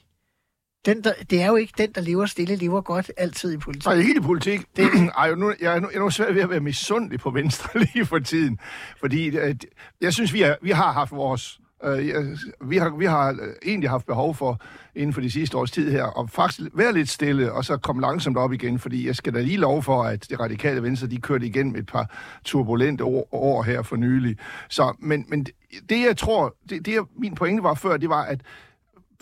[0.86, 3.86] den, der, det er jo ikke den, der lever stille, lever godt altid i politik.
[3.86, 4.60] Nej, ikke i politik.
[4.76, 4.88] Det...
[5.18, 7.80] Ej, nu, jeg, er nu, jeg er nu svært ved at være misundelig på Venstre
[7.94, 8.58] lige for tiden.
[9.00, 9.54] Fordi øh,
[10.00, 11.60] jeg synes, vi, er, vi har haft vores...
[11.84, 14.60] Øh, vi, har, vi har øh, egentlig haft behov for,
[14.94, 18.02] inden for de sidste års tid her, at faktisk være lidt stille, og så komme
[18.02, 21.20] langsomt op igen, fordi jeg skal da lige lov for, at det radikale venstre, de
[21.20, 22.14] kørte igen med et par
[22.44, 24.36] turbulente år, år her for nylig.
[24.68, 25.46] Så, men, men
[25.88, 28.40] det, jeg tror, det, det min pointe var før, det var, at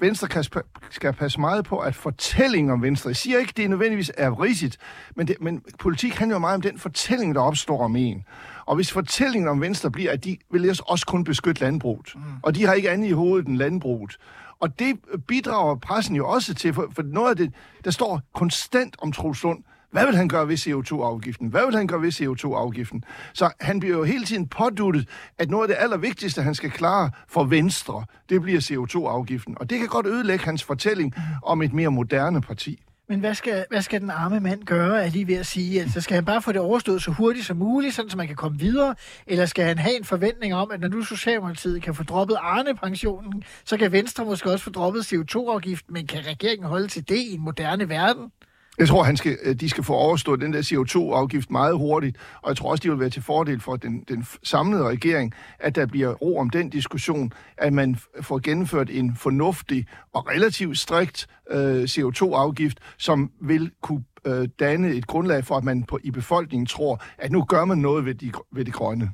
[0.01, 0.45] Venstre kan,
[0.91, 4.79] skal passe meget på, at fortællingen om Venstre, jeg siger ikke, det nødvendigvis er rigtigt,
[5.15, 8.25] men, det, men politik handler jo meget om den fortælling, der opstår om en.
[8.67, 12.23] Og hvis fortællingen om Venstre bliver, at de vil også kun beskytte landbruget, mm.
[12.43, 14.17] og de har ikke andet i hovedet end landbruget,
[14.61, 17.55] og det bidrager pressen jo også til, for, for noget af det,
[17.85, 21.49] der står konstant om Troels Lund, hvad vil han gøre ved CO2-afgiften?
[21.49, 23.05] Hvad vil han gøre ved CO2-afgiften?
[23.33, 27.11] Så han bliver jo hele tiden påduttet, at noget af det allervigtigste, han skal klare
[27.29, 29.57] for Venstre, det bliver CO2-afgiften.
[29.61, 32.83] Og det kan godt ødelægge hans fortælling om et mere moderne parti.
[33.09, 35.81] Men hvad skal, hvad skal den arme mand gøre, er lige ved at sige?
[35.81, 38.37] Altså, skal han bare få det overstået så hurtigt som muligt, sådan så man kan
[38.37, 38.95] komme videre?
[39.27, 43.43] Eller skal han have en forventning om, at når nu Socialdemokratiet kan få droppet Arne-pensionen,
[43.65, 47.35] så kan Venstre måske også få droppet CO2-afgiften, men kan regeringen holde til det i
[47.35, 48.31] en moderne verden?
[48.79, 52.49] Jeg tror, han skal, øh, de skal få overstået den der CO2-afgift meget hurtigt, og
[52.49, 55.87] jeg tror også, de vil være til fordel for den, den samlede regering, at der
[55.87, 61.83] bliver ro om den diskussion, at man får gennemført en fornuftig og relativt strikt øh,
[61.83, 67.03] CO2-afgift, som vil kunne øh, danne et grundlag for, at man på, i befolkningen tror,
[67.19, 69.11] at nu gør man noget ved, de, ved det grønne.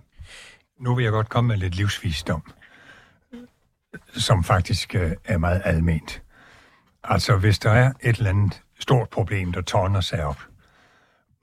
[0.81, 2.43] Nu vil jeg godt komme med lidt livsvisdom,
[4.15, 6.23] som faktisk øh, er meget alment.
[7.05, 10.41] Altså, hvis der er et eller andet stort problem, der tårner sig op.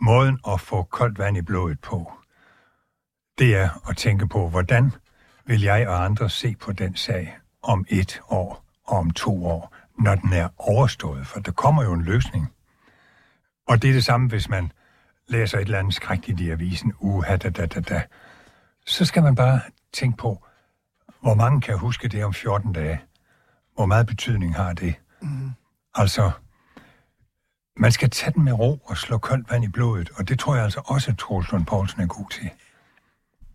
[0.02, 2.12] Måden at få koldt vand i blodet på,
[3.38, 4.91] det er at tænke på, hvordan
[5.45, 9.75] vil jeg og andre se på den sag om et år og om to år,
[9.99, 12.54] når den er overstået, for der kommer jo en løsning.
[13.67, 14.71] Og det er det samme, hvis man
[15.28, 18.04] læser et eller andet skrækkeligt i avisen, uha, da, da, da, da.
[18.86, 19.62] Så skal man bare
[19.93, 20.45] tænke på,
[21.21, 23.02] hvor mange kan huske det om 14 dage?
[23.75, 24.95] Hvor meget betydning har det?
[25.21, 25.52] Mm.
[25.95, 26.32] Altså,
[27.79, 30.55] man skal tage den med ro og slå koldt vand i blodet, og det tror
[30.55, 32.49] jeg altså også, at Troels Lund Poulsen er god til.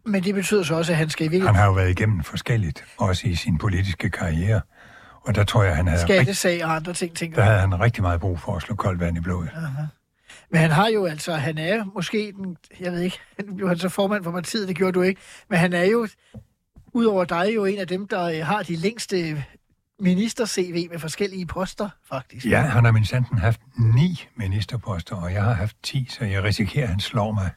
[0.04, 1.48] Men det betyder så også, at han skal virkelig...
[1.48, 4.60] Han har jo været igennem forskelligt, også i sin politiske karriere.
[5.20, 6.02] Og der tror jeg, han havde...
[6.02, 9.00] Skattesag og andre ting, tænker Der havde han rigtig meget brug for at slå koldt
[9.00, 9.50] vand i blodet.
[9.56, 9.82] Aha.
[10.50, 13.78] Men han har jo altså, han er måske den, jeg ved ikke, han blev han
[13.78, 16.08] så formand for partiet, det gjorde du ikke, men han er jo,
[16.92, 19.44] udover dig, jo en af dem, der øh, har de længste
[20.00, 22.46] minister-CV med forskellige poster, faktisk.
[22.46, 23.60] Ja, han har min sanden haft
[23.94, 27.50] ni ministerposter, og jeg har haft ti, så jeg risikerer, at han slår mig.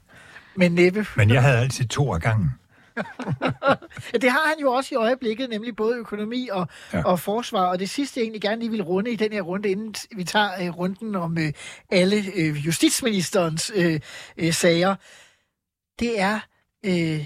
[0.55, 1.05] Men næppe.
[1.15, 2.51] Men jeg havde altid to af gangen.
[4.21, 7.03] det har han jo også i øjeblikket, nemlig både økonomi og, ja.
[7.03, 7.65] og forsvar.
[7.65, 10.23] Og det sidste, jeg egentlig gerne lige vil runde i den her runde, inden vi
[10.23, 11.49] tager uh, runden om uh,
[11.89, 13.93] alle uh, justitsministerens uh,
[14.43, 14.95] uh, sager,
[15.99, 16.39] det er
[16.87, 17.25] uh,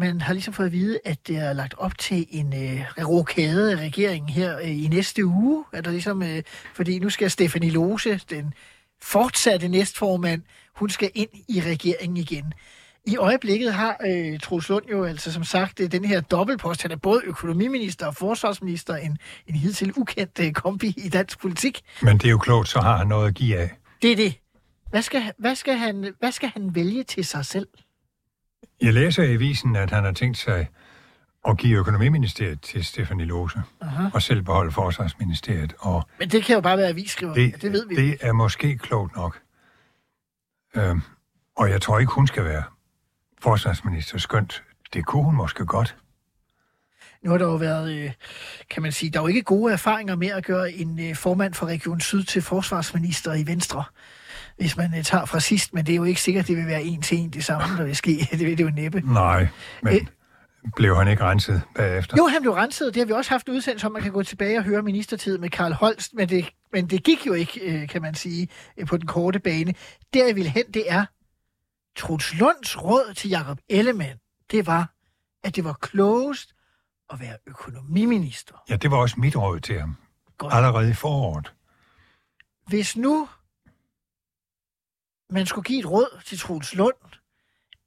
[0.00, 3.72] man har ligesom fået at vide, at det er lagt op til en øh, rokade
[3.72, 5.64] af regeringen her øh, i næste uge.
[5.72, 6.42] Er der ligesom, øh,
[6.74, 8.54] fordi nu skal Stefanie Lose, den
[9.02, 10.42] fortsatte næstformand,
[10.76, 12.52] hun skal ind i regeringen igen.
[13.06, 16.82] I øjeblikket har øh, Troels Lund jo altså som sagt øh, den her dobbeltpost.
[16.82, 21.80] Han er både økonomiminister og forsvarsminister, en, en hidtil ukendt øh, kombi i dansk politik.
[22.02, 23.70] Men det er jo klogt, så har han noget at give af.
[24.02, 24.34] Det er det.
[24.90, 27.68] Hvad skal, hvad skal, han, hvad skal han vælge til sig selv?
[28.82, 30.68] Jeg læser i avisen, at han har tænkt sig
[31.48, 34.08] at give økonomiministeriet til Stefanie Lose, Aha.
[34.14, 35.74] og selv beholde forsvarsministeriet.
[35.78, 37.96] Og Men det kan jo bare være avisskriver, det, det ved vi.
[37.96, 39.40] Det er måske klogt nok.
[40.76, 41.00] Øhm,
[41.56, 42.62] og jeg tror ikke, hun skal være
[43.40, 44.62] forsvarsminister, skønt
[44.92, 45.96] det kunne hun måske godt.
[47.22, 48.12] Nu har der jo været, øh,
[48.70, 51.54] kan man sige, der er jo ikke gode erfaringer med at gøre en øh, formand
[51.54, 53.84] for Region Syd til forsvarsminister i Venstre
[54.60, 56.82] hvis man øh, tager fra sidst, men det er jo ikke sikkert, det vil være
[56.82, 58.10] en til en det samme, der vil ske.
[58.30, 59.00] det vil det jo næppe.
[59.04, 59.48] Nej,
[59.82, 59.98] men Æ,
[60.76, 62.16] blev han ikke renset bagefter?
[62.18, 62.94] Jo, han blev renset.
[62.94, 65.38] Det har vi også haft en udsendelse om, man kan gå tilbage og høre ministertid
[65.38, 68.86] med Karl Holst, men det, men det gik jo ikke, øh, kan man sige, øh,
[68.86, 69.74] på den korte bane.
[70.14, 71.04] Der jeg vil hen, det er,
[71.96, 74.18] Truls Lunds råd til Jakob Ellemann,
[74.50, 74.94] det var,
[75.44, 76.54] at det var klogest
[77.12, 78.54] at være økonomiminister.
[78.68, 79.96] Ja, det var også mit råd til ham.
[80.38, 80.54] Godt.
[80.54, 81.52] Allerede i foråret.
[82.66, 83.28] Hvis nu
[85.30, 86.94] man skulle give et råd til Troels Lund,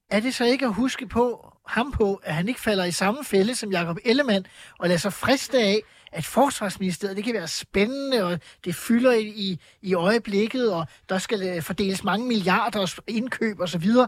[0.09, 3.23] er det så ikke at huske på ham på, at han ikke falder i samme
[3.23, 4.45] fælde som Jakob Ellemann,
[4.79, 9.27] og lader sig friste af, at forsvarsministeriet, det kan være spændende, og det fylder i,
[9.27, 14.07] i, i øjeblikket, og der skal øh, fordeles mange milliarder indkøb og så videre.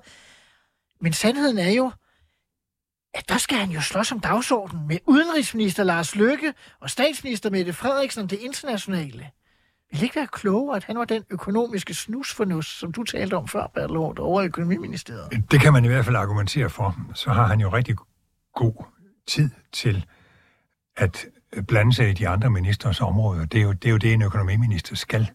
[1.01, 1.91] Men sandheden er jo,
[3.13, 7.73] at der skal han jo slås om dagsordenen med udenrigsminister Lars Løkke og statsminister Mette
[7.73, 9.31] Frederiksen om det internationale.
[9.95, 13.47] Vil det ikke være klogere, at han var den økonomiske snusfornus, som du talte om
[13.47, 15.43] før, Bertel Hård, over i økonomiministeriet?
[15.51, 16.97] Det kan man i hvert fald argumentere for.
[17.13, 17.95] Så har han jo rigtig
[18.55, 18.85] god
[19.27, 20.05] tid til
[20.97, 21.25] at
[21.67, 23.45] blande sig i de andre ministers områder.
[23.45, 25.31] Det er jo det, er jo det en økonomiminister skal.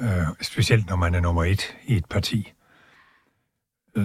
[0.00, 2.52] Øh, specielt når man er nummer et i et parti.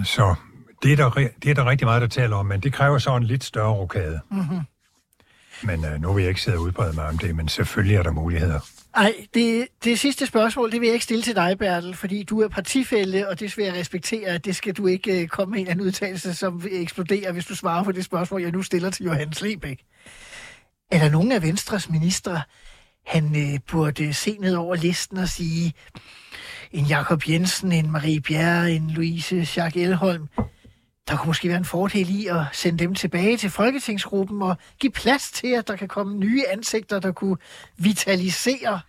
[0.04, 0.34] Så
[0.82, 3.16] det er, der, det er der rigtig meget, der taler om, men det kræver så
[3.16, 4.20] en lidt større rokade.
[4.30, 4.60] Mm-hmm.
[5.62, 8.02] Men øh, nu vil jeg ikke sidde og udbrede mig om det, men selvfølgelig er
[8.02, 8.60] der muligheder.
[8.96, 12.40] Nej, det, det sidste spørgsmål, det vil jeg ikke stille til dig, Bertel, fordi du
[12.40, 15.60] er partifælde, og det vil jeg respektere, at det skal du ikke øh, komme med
[15.60, 18.90] en anden udtalelse, som vil eksplodere, hvis du svarer på det spørgsmål, jeg nu stiller
[18.90, 19.84] til Johannes Lebæk.
[20.90, 22.42] Er der nogen af Venstres ministre,
[23.06, 25.72] han øh, burde se ned over listen og sige,
[26.72, 30.28] en Jakob Jensen, en Marie Bjerre, en Louise Jacques Elholm,
[31.08, 34.92] der kunne måske være en fordel i at sende dem tilbage til Folketingsgruppen og give
[34.92, 37.36] plads til, at der kan komme nye ansigter, der kunne
[37.78, 38.80] vitalisere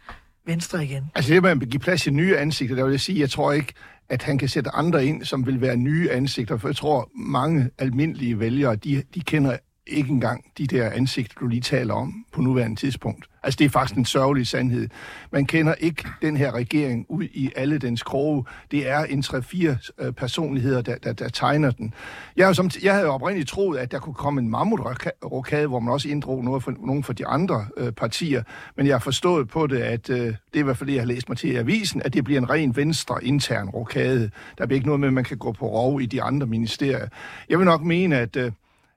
[0.46, 1.12] Venstre igen.
[1.16, 3.52] Altså det med at give plads til nye ansigter, der vil jeg sige, jeg tror
[3.52, 3.74] ikke,
[4.10, 7.70] at han kan sætte andre ind, som vil være nye ansigter, for jeg tror, mange
[7.78, 12.42] almindelige vælgere, de, de kender ikke engang de der ansigter, du lige taler om på
[12.42, 13.26] nuværende tidspunkt.
[13.44, 14.90] Altså, det er faktisk en sørgelig sandhed.
[15.32, 18.46] Man kender ikke den her regering ud i alle dens kroge.
[18.72, 21.94] Det er en 3-4 øh, personligheder, der, der, der tegner den.
[22.38, 26.10] Jeg, som, jeg havde oprindeligt troet, at der kunne komme en mammutrokade, hvor man også
[26.10, 28.44] inddrog noget for, nogle for de andre øh, partier.
[28.76, 31.02] Men jeg har forstået på det, at øh, det er i hvert fald det, jeg
[31.02, 34.32] har læst mig til i avisen, at det bliver en ren venstre intern rokade.
[34.58, 37.08] Der bliver ikke noget med, at man kan gå på rov i de andre ministerier.
[37.50, 38.36] Jeg vil nok mene, at...
[38.36, 38.52] Øh,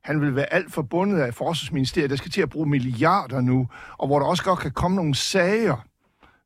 [0.05, 4.07] han vil være alt forbundet af Forsvarsministeriet, der skal til at bruge milliarder nu, og
[4.07, 5.87] hvor der også godt kan komme nogle sager.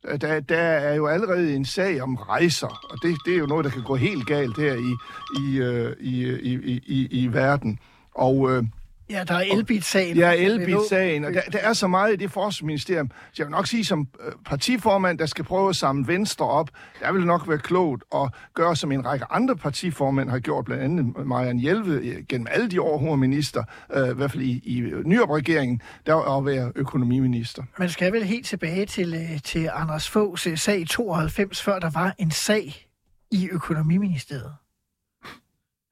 [0.04, 3.46] Øh, der, der er jo allerede en sag om rejser, og det, det er jo
[3.46, 4.94] noget, der kan gå helt galt her i,
[5.40, 7.78] i, øh, i, i, i, i, i verden.
[8.14, 8.64] Og øh,
[9.10, 10.16] Ja, der er Elbit-sagen.
[10.16, 13.10] Ja, Elbit-sagen, og der, der er så meget i det forsvarsministerium.
[13.10, 16.70] Så jeg vil nok sige, som øh, partiformand, der skal prøve at samle Venstre op,
[17.00, 20.82] der vil nok være klogt at gøre, som en række andre partiformænd har gjort, blandt
[20.82, 23.64] andet Marianne Hjelve, øh, gennem alle de år, hun var minister,
[23.94, 27.62] øh, i hvert fald i, i nyopregeringen, der at være økonomiminister.
[27.78, 31.90] Man skal vel helt tilbage til, øh, til Anders Foghs sag i 92, før der
[31.90, 32.86] var en sag
[33.30, 34.52] i økonomiministeriet.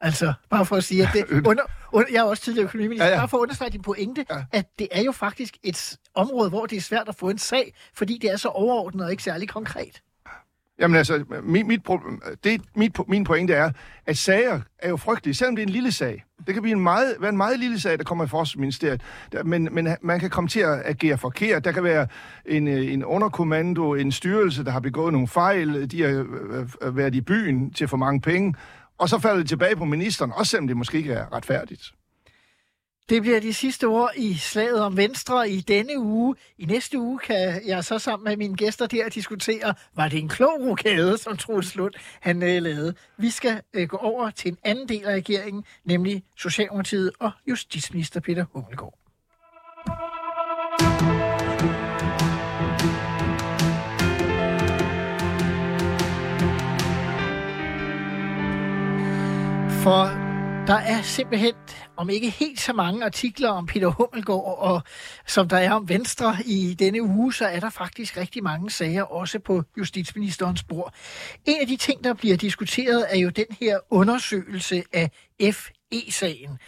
[0.03, 1.63] Altså, bare for at sige, at det, under,
[1.93, 3.19] under, jeg er også tidligere økonomiminister, ja, ja.
[3.19, 4.45] bare for at understrege din pointe, ja.
[4.53, 7.75] at det er jo faktisk et område, hvor det er svært at få en sag,
[7.95, 10.03] fordi det er så overordnet og ikke særlig konkret.
[10.79, 11.81] Jamen altså, mit, mit,
[12.45, 13.71] det, mit, min pointe er,
[14.07, 16.25] at sager er jo frygtelige, selvom det er en lille sag.
[16.47, 19.03] Det kan blive en meget, være en meget lille sag, der kommer i Forsvarsministeriet,
[19.45, 21.65] men, men man kan komme til at agere forkert.
[21.65, 22.07] Der kan være
[22.47, 27.15] en, en underkommando, en styrelse, der har begået nogle fejl, de har øh, øh, været
[27.15, 28.55] i byen til for mange penge,
[28.99, 31.93] og så falder det tilbage på ministeren, også selvom det måske ikke er retfærdigt.
[33.09, 36.37] Det bliver de sidste ord i slaget om Venstre i denne uge.
[36.59, 40.29] I næste uge kan jeg så sammen med mine gæster der diskutere, var det en
[40.29, 42.95] klog rokade, som Troels Lund han øh, lavede.
[43.17, 48.21] Vi skal øh, gå over til en anden del af regeringen, nemlig Socialdemokratiet og Justitsminister
[48.21, 48.99] Peter Hummelgaard.
[59.83, 60.05] For
[60.67, 61.55] der er simpelthen,
[61.97, 64.83] om ikke helt så mange artikler om Peter Hummelgaard, og,
[65.27, 69.03] som der er om Venstre i denne uge, så er der faktisk rigtig mange sager
[69.03, 70.95] også på justitsministerens bord.
[71.45, 76.59] En af de ting, der bliver diskuteret, er jo den her undersøgelse af FE-sagen.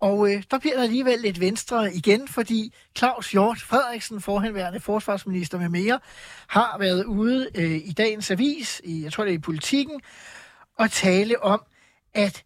[0.00, 5.58] Og øh, der bliver der alligevel lidt venstre igen, fordi Claus Hjort Frederiksen, forhenværende forsvarsminister
[5.58, 6.00] med mere,
[6.48, 10.00] har været ude øh, i dagens avis, i, jeg tror det er i politikken,
[10.78, 11.62] og tale om,
[12.14, 12.44] at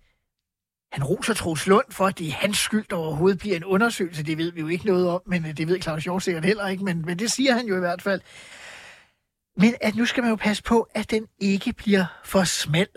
[0.92, 4.22] han roser Troels Lund for, at det er hans skyld, der overhovedet bliver en undersøgelse.
[4.22, 6.68] Det ved vi jo ikke noget om, men øh, det ved Claus Hjort sikkert heller
[6.68, 8.20] ikke, men, men det siger han jo i hvert fald.
[9.56, 12.88] Men at nu skal man jo passe på, at den ikke bliver for smal.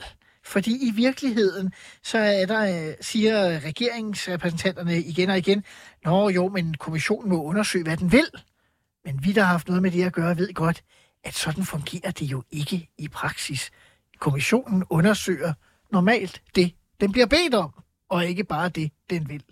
[0.44, 1.74] Fordi i virkeligheden,
[2.04, 5.64] så er der, øh, siger regeringsrepræsentanterne igen og igen,
[6.06, 8.30] Nå jo, men kommissionen må undersøge, hvad den vil.
[9.06, 10.84] Men vi, der har haft noget med det at gøre, ved godt,
[11.24, 13.72] at sådan fungerer det jo ikke i praksis.
[14.20, 15.54] Kommissionen undersøger
[15.92, 17.72] normalt det, den bliver bedt om
[18.10, 19.44] og ikke bare det, den vil.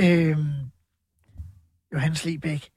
[0.00, 0.70] Øhm,
[1.92, 2.70] Johannes Lebæk,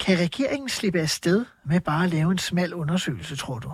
[0.00, 3.72] kan regeringen slippe af sted med bare at lave en smal undersøgelse, tror du?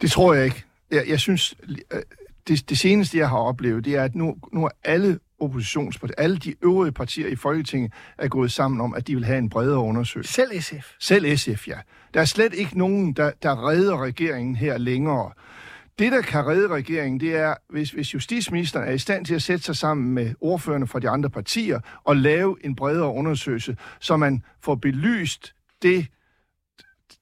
[0.00, 0.64] Det tror jeg ikke.
[0.90, 1.54] Jeg, jeg synes,
[1.92, 2.02] øh,
[2.48, 6.38] det, det seneste, jeg har oplevet, det er, at nu, nu er alle oppositionspartier, alle
[6.38, 9.78] de øvrige partier i Folketinget er gået sammen om, at de vil have en bredere
[9.78, 10.32] undersøgelse.
[10.32, 10.94] Selv SF.
[11.00, 11.78] Selv SF, ja.
[12.14, 15.32] Der er slet ikke nogen, der, der redder regeringen her længere.
[15.98, 19.42] Det, der kan redde regeringen, det er, hvis, hvis justitsministeren er i stand til at
[19.42, 24.16] sætte sig sammen med ordførerne fra de andre partier og lave en bredere undersøgelse, så
[24.16, 26.06] man får belyst det,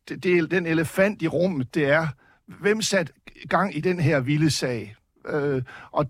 [0.09, 2.07] det, det den elefant i rummet, det er,
[2.47, 3.13] hvem satte
[3.49, 4.97] gang i den her vilde sag?
[5.29, 5.63] Øh,
[5.93, 6.07] og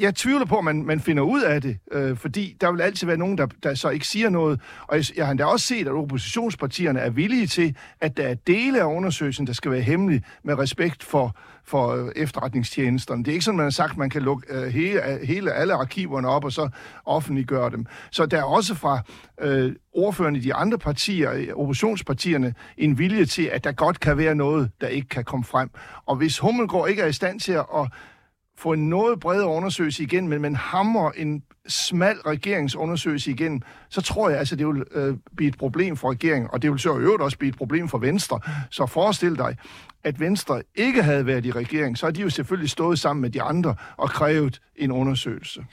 [0.00, 3.06] jeg tvivler på, at man, man finder ud af det, øh, fordi der vil altid
[3.06, 4.60] være nogen, der, der så ikke siger noget.
[4.88, 8.34] Og jeg, jeg har da også set, at oppositionspartierne er villige til, at der er
[8.34, 13.24] dele af undersøgelsen, der skal være hemmelig med respekt for, for øh, efterretningstjenesterne.
[13.24, 15.74] Det er ikke sådan, man har sagt, at man kan lukke øh, hele, hele alle
[15.74, 16.68] arkiverne op og så
[17.04, 17.86] offentliggøre dem.
[18.10, 19.00] Så der er også fra
[19.40, 24.18] øh, ordførende i de andre partier, øh, oppositionspartierne, en vilje til, at der godt kan
[24.18, 25.70] være noget, der ikke kan komme frem.
[26.06, 27.88] Og hvis Hummelgaard ikke er i stand til at
[28.62, 34.28] få en noget bredere undersøgelse igen, men man hammer en smal regeringsundersøgelse igen, så tror
[34.28, 37.00] jeg, altså, det vil øh, blive et problem for regeringen, og det vil så i
[37.00, 38.40] øvrigt også blive et problem for Venstre.
[38.70, 39.56] Så forestil dig,
[40.04, 43.30] at Venstre ikke havde været i regering, så har de jo selvfølgelig stået sammen med
[43.30, 45.64] de andre og krævet en undersøgelse.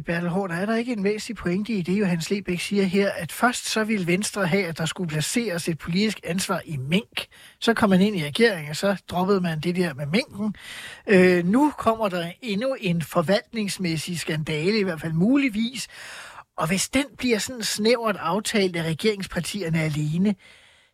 [0.00, 3.32] Bertel Hård, er der ikke en væsentlig pointe i det, Johan Lebæk siger her, at
[3.32, 7.26] først så ville Venstre have, at der skulle placeres et politisk ansvar i mink.
[7.60, 10.54] Så kom man ind i regeringen, og så droppede man det der med minken.
[11.06, 15.88] Øh, nu kommer der endnu en forvaltningsmæssig skandale, i hvert fald muligvis.
[16.56, 20.34] Og hvis den bliver sådan snævert aftalt af regeringspartierne alene,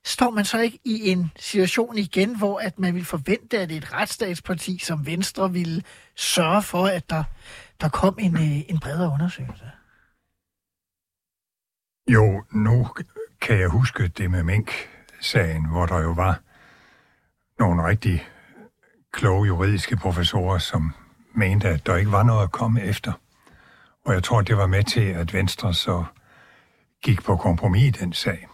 [0.05, 3.93] står man så ikke i en situation igen, hvor at man vil forvente, at et
[3.93, 5.83] retsstatsparti som Venstre ville
[6.17, 7.25] sørge for, at der
[7.81, 9.71] der kom en, øh, en bredere undersøgelse?
[12.09, 12.89] Jo, nu
[13.41, 16.41] kan jeg huske det med Mink-sagen, hvor der jo var
[17.59, 18.29] nogle rigtig
[19.13, 20.95] kloge juridiske professorer, som
[21.35, 23.13] mente, at der ikke var noget at komme efter.
[24.05, 26.05] Og jeg tror, det var med til, at Venstre så
[27.03, 28.49] gik på kompromis i den sag.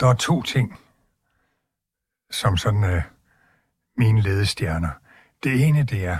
[0.00, 0.78] Der er to ting,
[2.30, 3.02] som sådan øh,
[3.96, 4.90] mine ledestjerner.
[5.42, 6.18] Det ene, det er,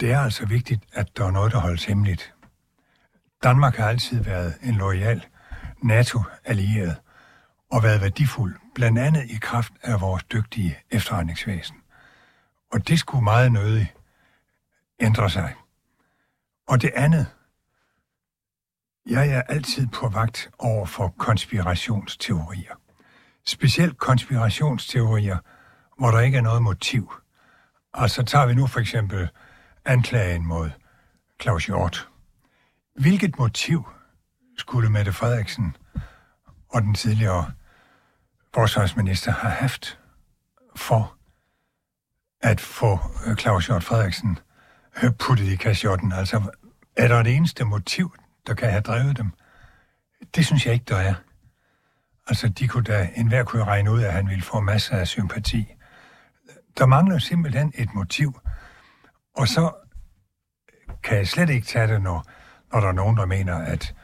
[0.00, 2.34] det er altså vigtigt, at der er noget, der holdes hemmeligt.
[3.42, 5.26] Danmark har altid været en lojal
[5.82, 6.96] NATO-allieret
[7.70, 11.76] og været værdifuld, blandt andet i kraft af vores dygtige efterretningsvæsen.
[12.72, 13.94] Og det skulle meget nødigt
[15.00, 15.54] ændre sig.
[16.68, 17.26] Og det andet,
[19.06, 22.74] jeg er altid på vagt over for konspirationsteorier.
[23.46, 25.38] Specielt konspirationsteorier,
[25.98, 27.12] hvor der ikke er noget motiv.
[27.94, 29.28] Altså tager vi nu for eksempel
[29.84, 30.70] anklagen mod
[31.42, 32.08] Claus Hjort.
[33.00, 33.88] Hvilket motiv
[34.58, 35.76] skulle Mette Frederiksen
[36.68, 37.52] og den tidligere
[38.54, 39.98] forsvarsminister have haft
[40.76, 41.16] for
[42.40, 44.38] at få øh, Claus Hjort Frederiksen
[45.18, 46.12] puttet i kasjotten?
[46.12, 46.42] Altså,
[46.96, 48.14] er der et eneste motiv,
[48.46, 49.30] der kan have drevet dem?
[50.34, 51.14] Det synes jeg ikke, der er.
[52.26, 55.74] Altså, de kunne da, enhver kunne regne ud, at han ville få masser af sympati.
[56.78, 58.40] Der mangler simpelthen et motiv.
[59.34, 59.70] Og så
[61.02, 62.24] kan jeg slet ikke tage det, når,
[62.72, 63.94] når der er nogen, der mener, at,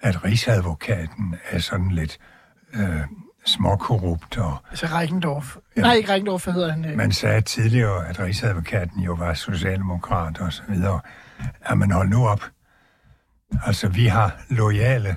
[0.00, 2.18] at rigsadvokaten er sådan lidt
[2.74, 3.00] øh,
[3.46, 4.38] småkorrupt.
[4.38, 5.56] Og, altså Reichendorf.
[5.76, 6.84] Ja, Nej, ikke Reichendorf, hvad hedder han?
[6.84, 6.96] Øh.
[6.96, 11.00] Man sagde tidligere, at rigsadvokaten jo var socialdemokrat og så videre.
[11.68, 12.44] Ja, men hold nu op.
[13.66, 15.16] Altså, vi har lojale,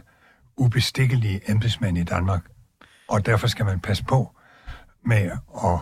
[0.57, 2.41] ubestikkelige embedsmænd i Danmark,
[3.09, 4.35] og derfor skal man passe på
[5.05, 5.31] med
[5.63, 5.79] at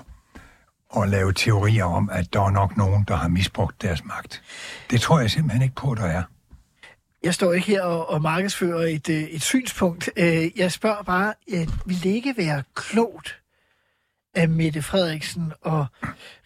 [0.97, 4.43] at lave teorier om, at der er nok nogen, der har misbrugt deres magt.
[4.89, 6.23] Det tror jeg simpelthen ikke på, der er.
[7.23, 10.09] Jeg står ikke her og, og markedsfører et, øh, et synspunkt.
[10.17, 11.33] Øh, jeg spørger bare,
[11.85, 13.41] vil det ikke være klogt
[14.35, 15.85] af Mette Frederiksen og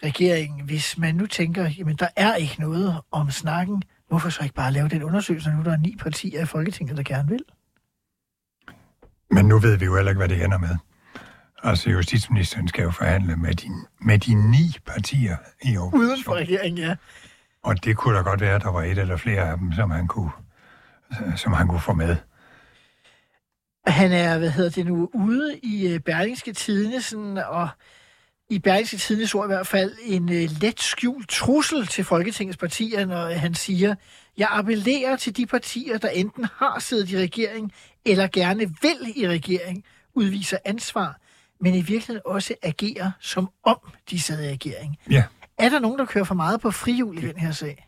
[0.03, 4.55] regeringen, hvis man nu tænker, jamen der er ikke noget om snakken, hvorfor så ikke
[4.55, 7.43] bare lave den undersøgelse, nu der er ni partier i Folketinget, der gerne vil?
[9.31, 10.77] Men nu ved vi jo heller ikke, hvad det ender med.
[11.65, 13.67] Altså justitsministeren skal jo forhandle med de,
[14.01, 16.09] med de ni partier i opposition.
[16.09, 16.95] Uden for regeringen, ja.
[17.63, 19.91] Og det kunne da godt være, at der var et eller flere af dem, som
[19.91, 20.31] han kunne,
[21.35, 22.15] som han kunne få med.
[23.87, 27.69] Han er, hvad hedder det nu, ude i øh, Berlingske Tidene, sådan, og
[28.49, 33.05] i Berlingske Tidene ord i hvert fald en uh, let skjult trussel til Folketingets partier,
[33.05, 33.95] når han siger,
[34.37, 37.73] jeg appellerer til de partier, der enten har siddet i regering,
[38.05, 41.19] eller gerne vil i regering, udviser ansvar
[41.65, 43.77] men i virkeligheden også agerer, som om
[44.09, 44.97] de sad i regering.
[45.09, 45.23] Ja.
[45.57, 47.87] Er der nogen, der kører for meget på frihjul i den her sag?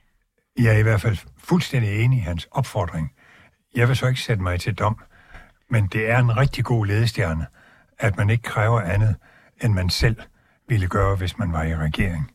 [0.59, 3.11] Jeg er i hvert fald fuldstændig enig i hans opfordring.
[3.75, 4.99] Jeg vil så ikke sætte mig til dom,
[5.69, 7.45] men det er en rigtig god ledestjerne,
[7.99, 9.15] at man ikke kræver andet,
[9.63, 10.15] end man selv
[10.67, 12.31] ville gøre, hvis man var i regering.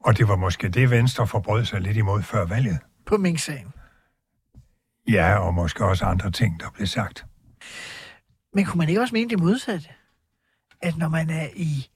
[0.00, 2.78] Og det var måske det, Venstre forbrød sig lidt imod før valget.
[3.06, 3.72] På Mink-sagen.
[5.08, 7.26] Ja, og måske også andre ting, der blev sagt.
[8.54, 9.88] Men kunne man ikke også mene det modsatte?
[10.82, 11.88] At når man er i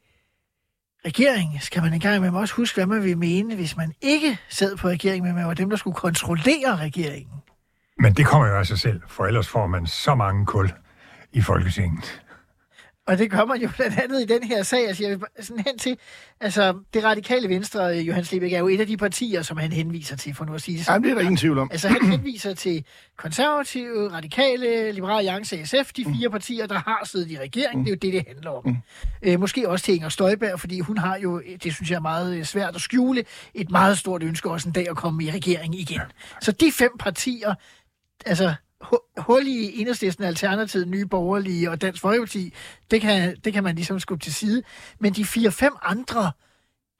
[1.05, 4.77] regering, skal man engang imellem også huske, hvad man vil mene, hvis man ikke sad
[4.77, 7.43] på regeringen, men man var dem, der skulle kontrollere regeringen.
[7.99, 10.73] Men det kommer jo af sig selv, for ellers får man så mange kul
[11.33, 12.22] i Folketinget.
[13.07, 14.89] Og det kommer jo blandt andet i den her sag.
[14.89, 15.99] Altså, jeg vil sådan hen til,
[16.41, 19.73] altså, det radikale venstre, øh, Johan Slebæk, er jo et af de partier, som han
[19.73, 21.69] henviser til, for nu at sige det Jamen, det er der ingen tvivl om.
[21.73, 22.85] Altså, han henviser til
[23.17, 27.85] konservative, radikale, liberale alliance, SF, de fire partier, der har siddet i regeringen.
[27.85, 28.67] Det er jo det, det handler om.
[28.67, 28.77] Mm.
[29.23, 32.37] Øh, måske også til Inger Støjberg, fordi hun har jo, det synes jeg er meget
[32.37, 33.25] øh, svært at skjule,
[33.55, 36.01] et meget stort ønske også en dag at komme i regering igen.
[36.41, 37.55] Så de fem partier,
[38.27, 38.55] altså
[39.19, 42.53] hul i enhedslisten, Alternativet, Nye Borgerlige og Dansk Folkeparti,
[42.91, 44.63] det kan, det kan man ligesom skubbe til side.
[44.99, 46.33] Men de fire-fem andre,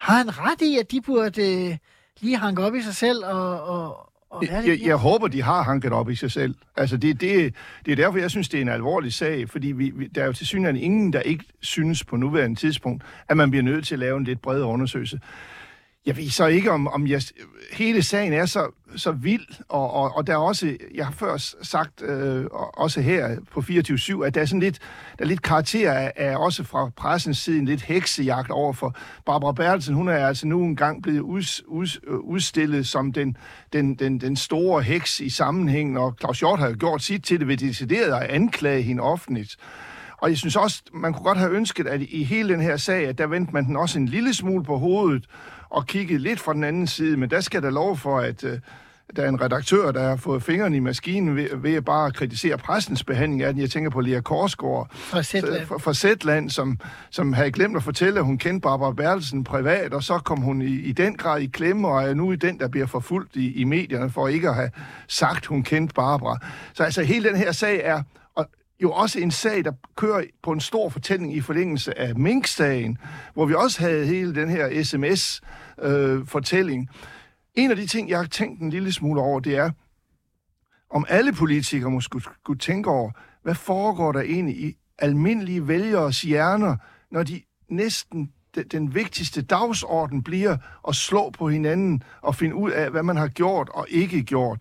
[0.01, 1.77] har han ret i, at de burde øh,
[2.21, 4.09] lige hanke op i sig selv og, og,
[4.43, 6.55] Jeg, jeg, jeg håber, de har hanket op i sig selv.
[6.77, 7.55] Altså, det, det,
[7.87, 10.27] det er derfor, jeg synes, det er en alvorlig sag, fordi vi, vi, der er
[10.27, 13.95] jo til synligheden ingen, der ikke synes på nuværende tidspunkt, at man bliver nødt til
[13.95, 15.21] at lave en lidt bredere undersøgelse.
[16.07, 17.23] Jeg ved så ikke, om, om jeg,
[17.73, 21.37] hele sagen er så, så vild, og, og, og der er også, jeg har før
[21.63, 24.79] sagt, øh, også her på 24-7, at der er sådan lidt,
[25.19, 28.97] der er lidt karakter af, af, også fra pressens side, en lidt heksejagt over for
[29.27, 29.95] Barbara Bertelsen.
[29.95, 33.37] Hun er altså nu engang blevet uds, uds, øh, udstillet som den,
[33.73, 37.41] den, den, den store heks i sammenhængen, og Claus Hjort har jo gjort sit til
[37.41, 39.57] det ved decideret at anklage hende offentligt.
[40.23, 43.09] Og jeg synes også, man kunne godt have ønsket, at i hele den her sag,
[43.09, 45.27] at der vendte man den også en lille smule på hovedet,
[45.73, 48.59] og kiggede lidt fra den anden side, men der skal der lov for, at øh,
[49.17, 52.59] der er en redaktør, der har fået fingrene i maskinen ved, ved at bare kritisere
[52.59, 53.63] pressens behandling af den.
[53.63, 55.67] Jeg tænker på Lea Korsgaard fra Zetland.
[55.67, 56.79] fra, fra Zetland, som,
[57.11, 60.63] som havde glemt at fortælle, at hun kendte Barbara Bertelsen privat, og så kom hun
[60.63, 63.53] i, i den grad i klemme, og er nu i den, der bliver forfulgt i,
[63.53, 64.71] i medierne, for ikke at have
[65.09, 66.39] sagt, hun kendte Barbara.
[66.75, 68.03] Så altså, hele den her sag er
[68.83, 72.99] jo også en sag, der kører på en stor fortælling i forlængelse af Mink-sagen,
[73.35, 76.89] hvor vi også havde hele den her sms-fortælling.
[76.93, 76.97] Øh,
[77.55, 79.71] en af de ting, jeg har tænkt en lille smule over, det er,
[80.91, 83.11] om alle politikere måske skulle, skulle tænke over,
[83.43, 86.77] hvad foregår der egentlig i almindelige vælgeres hjerner,
[87.11, 88.33] når de næsten
[88.73, 90.57] den vigtigste dagsorden bliver
[90.89, 94.61] at slå på hinanden og finde ud af, hvad man har gjort og ikke gjort.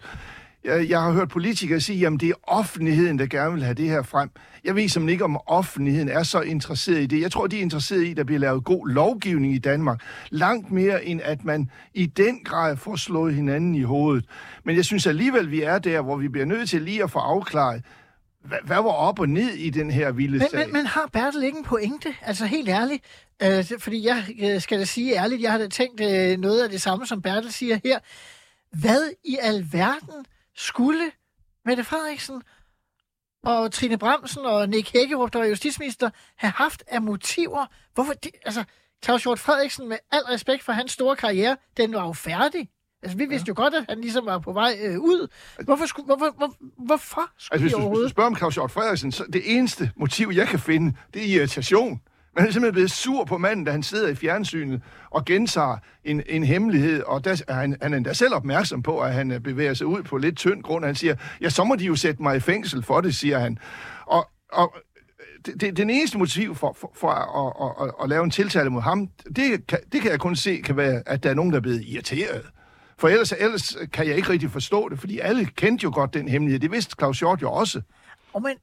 [0.63, 3.89] Jeg, jeg har hørt politikere sige, at det er offentligheden, der gerne vil have det
[3.89, 4.29] her frem.
[4.63, 7.21] Jeg ved simpelthen ikke, om offentligheden er så interesseret i det.
[7.21, 10.01] Jeg tror, de er interesseret i, at der bliver lavet god lovgivning i Danmark.
[10.29, 14.25] Langt mere, end at man i den grad får slået hinanden i hovedet.
[14.63, 17.19] Men jeg synes alligevel, vi er der, hvor vi bliver nødt til lige at få
[17.19, 17.83] afklaret,
[18.43, 20.59] hvad, hvad var op og ned i den her vilde Men, sag?
[20.59, 22.13] men, men har Bertel ikke en pointe?
[22.21, 23.03] Altså helt ærligt.
[23.43, 26.69] Øh, fordi jeg øh, skal da sige ærligt, jeg har da tænkt øh, noget af
[26.69, 27.99] det samme, som Bertel siger her.
[28.71, 30.25] Hvad i alverden
[30.61, 31.11] skulle
[31.65, 32.41] Mette Frederiksen
[33.43, 37.65] og Trine Bramsen og Nick Hækkerup, der var justitsminister, have haft af motiver?
[37.93, 38.63] Hvorfor det, altså,
[39.03, 42.69] Claus Hjort Frederiksen, med al respekt for hans store karriere, den var jo færdig.
[43.03, 45.27] Altså, vi vidste jo godt, at han ligesom var på vej øh, ud.
[45.63, 46.55] Hvorfor skulle, hvorfor, hvor,
[46.85, 49.57] hvorfor skulle Altså, de hvis du, hvis du spørger om Claus Hjort Frederiksen, så det
[49.57, 52.01] eneste motiv, jeg kan finde, det er irritation.
[52.35, 56.23] Man er simpelthen blevet sur på manden, da han sidder i fjernsynet og gentager en,
[56.25, 59.39] en hemmelighed, og der, er han, han er endda selv opmærksom på, at han øh,
[59.39, 60.85] bevæger sig ud på lidt tynd grund.
[60.85, 63.57] Han siger, ja, så må de jo sætte mig i fængsel for det, siger han.
[64.05, 68.09] Og, og øh, det, det, den eneste motiv for, for, for at, at, at, at
[68.09, 71.23] lave en tiltale mod ham, det kan, det kan jeg kun se, kan være, at
[71.23, 72.41] der er nogen, der er blevet irriteret.
[72.97, 76.27] For ellers, ellers kan jeg ikke rigtig forstå det, fordi alle kendte jo godt den
[76.27, 76.59] hemmelighed.
[76.59, 77.81] Det vidste Claus Hjort jo også.
[78.33, 78.55] Oh, men,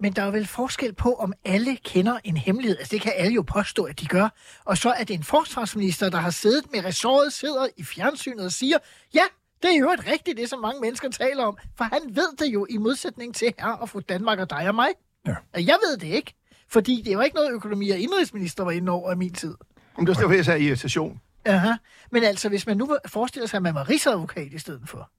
[0.00, 2.78] men der er vel forskel på, om alle kender en hemmelighed.
[2.78, 4.28] Altså, det kan alle jo påstå, at de gør.
[4.64, 8.52] Og så er det en forsvarsminister, der har siddet med ressortet, sidder i fjernsynet og
[8.52, 8.78] siger,
[9.14, 9.22] ja,
[9.62, 11.56] det er jo et rigtigt, det som mange mennesker taler om.
[11.76, 14.74] For han ved det jo i modsætning til her og fru Danmark og dig og
[14.74, 14.88] mig.
[15.26, 15.34] Ja.
[15.54, 16.34] Og Jeg ved det ikke.
[16.68, 19.54] Fordi det var ikke noget, økonomi- og indrigsminister var inde over i min tid.
[19.96, 21.20] Om det var derfor, jeg sagde irritation.
[21.44, 21.72] Aha.
[22.10, 25.10] Men altså, hvis man nu forestiller sig, at man var rigsadvokat i stedet for,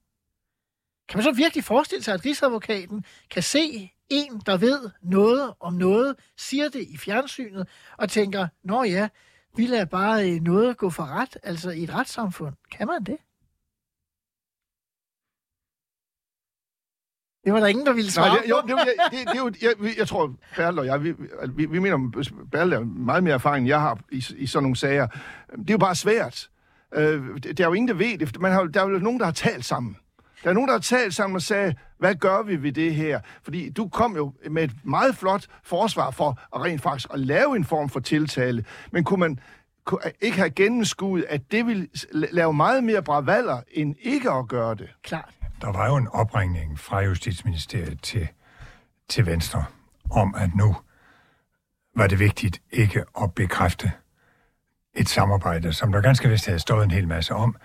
[1.10, 5.74] kan man så virkelig forestille sig, at rigsadvokaten kan se en, der ved noget om
[5.74, 9.10] noget, siger det i fjernsynet, og tænker, nå ja,
[9.56, 12.54] vi lader bare øh, noget gå for ret, altså i et retssamfund.
[12.72, 13.18] Kan man det?
[17.46, 19.40] Det var der ingen, der ville svare Nej, det, jo, det, det, det, det er
[19.40, 19.52] jo,
[19.86, 21.12] jeg, jeg tror, Bertel og jeg, vi,
[21.56, 22.12] vi, vi mener,
[22.52, 25.08] Bertel har meget mere erfaring, end jeg har i, i sådan nogle sager.
[25.52, 26.50] Det er jo bare svært.
[26.94, 28.40] Øh, det- der er jo ingen, der ved det.
[28.40, 29.98] Man har, der er jo nogen, der har talt sammen.
[30.46, 33.20] Der er nogen, der har talt sammen og sagde, hvad gør vi ved det her?
[33.44, 37.56] Fordi du kom jo med et meget flot forsvar for at rent faktisk at lave
[37.56, 38.66] en form for tiltale.
[38.92, 39.40] Men kunne man,
[39.86, 44.32] ku- ikke have gennemskuet, at det vil s- la- lave meget mere bravaller, end ikke
[44.32, 44.90] at gøre det.
[45.04, 45.30] Klart.
[45.62, 48.28] Der var jo en opringning fra Justitsministeriet til,
[49.10, 49.66] til Venstre
[50.12, 50.76] om, at nu
[51.96, 53.92] var det vigtigt ikke at bekræfte
[54.94, 57.56] et samarbejde, som der ganske vist havde stået en hel masse om.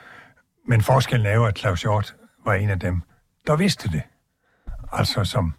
[0.69, 2.15] Men forskellen er jo, at Claus Hjort
[2.51, 3.03] var en af dem,
[3.47, 4.03] der vidste det.
[4.93, 5.55] Altså som,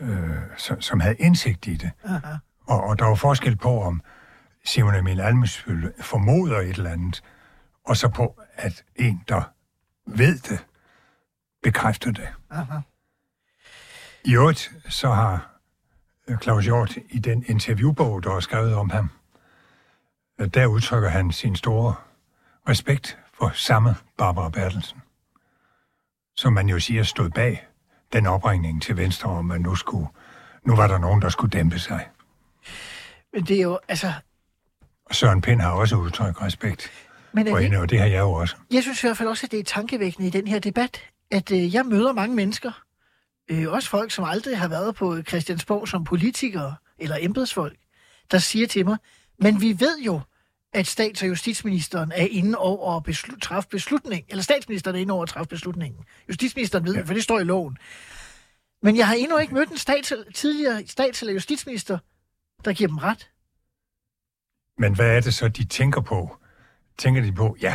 [0.00, 1.90] øh, som, som havde indsigt i det.
[2.04, 2.36] Aha.
[2.66, 4.02] Og, og der var forskel på, om
[4.64, 7.22] Simon Emil Almesbøl formoder et eller andet,
[7.84, 9.42] og så på, at en, der
[10.06, 10.66] ved det,
[11.62, 12.28] bekræfter det.
[12.50, 12.78] Aha.
[14.24, 15.50] I øvrigt, så har
[16.28, 19.10] øh, Claus Hjort i den interviewbog, der er skrevet om ham,
[20.38, 21.94] øh, der udtrykker han sin store
[22.68, 24.98] respekt for samme Barbara Bertelsen,
[26.44, 27.66] som man jo siger stod bag
[28.12, 30.06] den opringning til Venstre, om at nu, skulle,
[30.66, 32.08] nu var der nogen, der skulle dæmpe sig.
[33.32, 34.12] Men det er jo, altså...
[35.10, 36.90] Søren Pind har også udtrykt respekt
[37.32, 38.56] Men for det, hende, og det har jeg jo også.
[38.70, 41.52] Jeg synes i hvert fald også, at det er tankevækkende i den her debat, at
[41.52, 42.72] øh, jeg møder mange mennesker,
[43.50, 47.76] øh, også folk, som aldrig har været på Christiansborg som politikere eller embedsfolk,
[48.30, 48.96] der siger til mig,
[49.38, 50.20] men vi ved jo,
[50.74, 55.14] at stats- og justitsministeren er inde over at beslut, træffe beslutning, eller statsministeren er inde
[55.14, 56.04] over at træffe beslutningen.
[56.28, 57.02] Justitsministeren ved, ja.
[57.02, 57.76] for det står i loven.
[58.82, 61.98] Men jeg har endnu ikke mødt en stats, tidligere stats- eller justitsminister,
[62.64, 63.30] der giver dem ret.
[64.78, 66.36] Men hvad er det så, de tænker på?
[66.98, 67.74] Tænker de på, ja,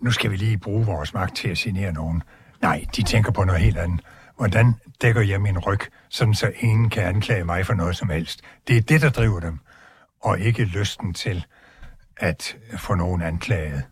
[0.00, 2.22] nu skal vi lige bruge vores magt til at signere nogen.
[2.62, 4.00] Nej, de tænker på noget helt andet.
[4.36, 8.40] Hvordan dækker jeg min ryg, sådan så ingen kan anklage mig for noget som helst?
[8.68, 9.58] Det er det, der driver dem,
[10.20, 11.46] og ikke lysten til
[12.16, 13.82] at få nogen anklaget.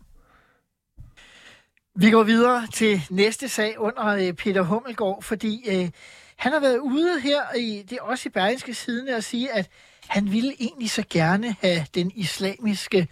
[1.96, 5.90] Vi går videre til næste sag under øh, Peter Hummelgaard, fordi øh,
[6.36, 9.70] han har været ude her, i, det er også i Berlingske Siden, at sige, at
[10.08, 13.08] han ville egentlig så gerne have den islamiske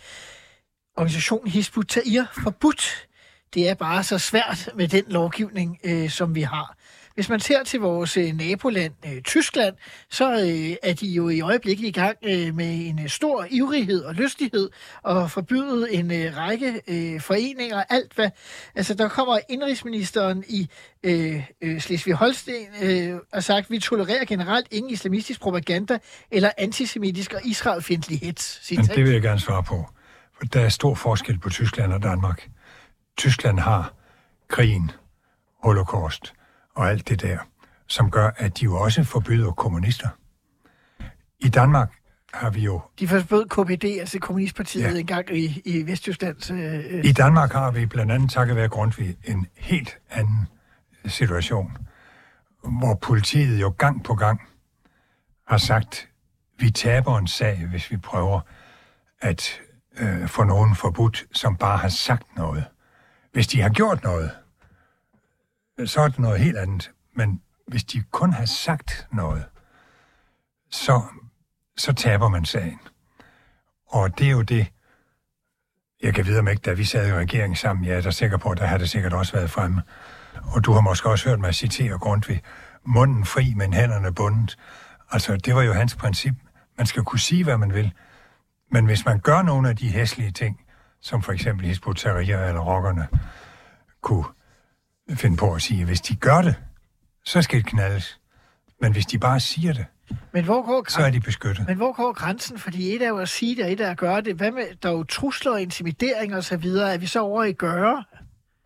[0.97, 3.09] organisation Hizbut Tahrir forbudt.
[3.55, 6.77] Det er bare så svært med den lovgivning, øh, som vi har.
[7.21, 9.77] Hvis man ser til vores øh, naboland, øh, Tyskland,
[10.11, 12.17] så øh, er de jo i øjeblikket i gang
[12.55, 14.71] med en stor ivrighed og lystighed
[15.03, 16.83] og forbyde en række
[17.21, 18.31] foreninger, alt hvad...
[18.75, 20.69] Altså, der kommer indrigsministeren i
[21.03, 25.99] øh, øh, Slesvig-Holsten øh, og sagt, vi tolererer generelt ingen islamistisk propaganda
[26.31, 28.73] eller antisemitisk og israelfjendtlig hets.
[28.77, 29.87] Men det vil jeg gerne svare på.
[30.39, 32.49] For der er stor forskel på Tyskland og Danmark.
[33.17, 33.95] Tyskland har
[34.49, 34.91] krigen,
[35.63, 36.35] holocaust
[36.81, 37.39] og alt det der,
[37.87, 40.09] som gør, at de jo også forbyder kommunister.
[41.41, 41.93] I Danmark
[42.35, 42.81] har vi jo...
[42.99, 44.99] De forbød KPD, altså Kommunistpartiet, Ja.
[44.99, 46.51] engang i, i Vesttysklands...
[46.51, 50.49] Øh, I Danmark har vi blandt andet takket være Grundtvig en helt anden
[51.07, 51.77] situation,
[52.63, 54.41] hvor politiet jo gang på gang
[55.49, 56.09] har sagt,
[56.59, 58.41] vi taber en sag, hvis vi prøver
[59.21, 59.61] at
[59.99, 62.65] øh, få nogen forbudt, som bare har sagt noget.
[63.33, 64.31] Hvis de har gjort noget,
[65.87, 66.91] så er det noget helt andet.
[67.17, 69.45] Men hvis de kun har sagt noget,
[70.71, 71.03] så,
[71.77, 72.81] så taber man sagen.
[73.87, 74.73] Og det er jo det,
[76.03, 78.37] jeg kan vide om ikke, da vi sad i regeringen sammen, jeg er da sikker
[78.37, 79.83] på, at der har det sikkert også været fremme.
[80.43, 82.43] Og du har måske også hørt mig citere Grundtvig.
[82.85, 84.59] Munden fri, men hænderne bundet.
[85.11, 86.35] Altså, det var jo hans princip.
[86.79, 87.93] Man skal kunne sige, hvad man vil.
[88.71, 90.61] Men hvis man gør nogle af de hæslige ting,
[91.01, 93.09] som for eksempel Hizb eller rockerne
[94.01, 94.25] kunne
[95.17, 96.55] finde på at sige, hvis de gør det,
[97.25, 98.21] så skal det knaldes.
[98.81, 99.87] Men hvis de bare siger det,
[100.33, 101.69] men, hvor går så er de beskyttet.
[101.69, 102.59] men hvor går grænsen?
[102.59, 104.37] Fordi et er jo at sige det, og et er at gøre det.
[104.37, 106.95] Hvad med, der er jo trusler og intimidering og så videre.
[106.95, 108.05] Er vi så over i gøre?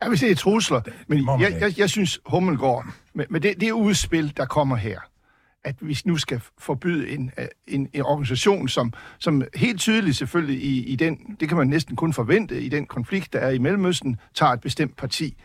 [0.02, 4.36] Jeg vil er trusler, men jeg, jeg, jeg synes, Hummelgaard, med, med det, det udspil,
[4.36, 5.00] der kommer her,
[5.64, 10.64] at vi nu skal forbyde en, øh, en, en organisation, som, som helt tydeligt selvfølgelig
[10.64, 13.58] i, i den, det kan man næsten kun forvente, i den konflikt, der er i
[13.58, 15.36] Mellemøsten, tager et bestemt parti.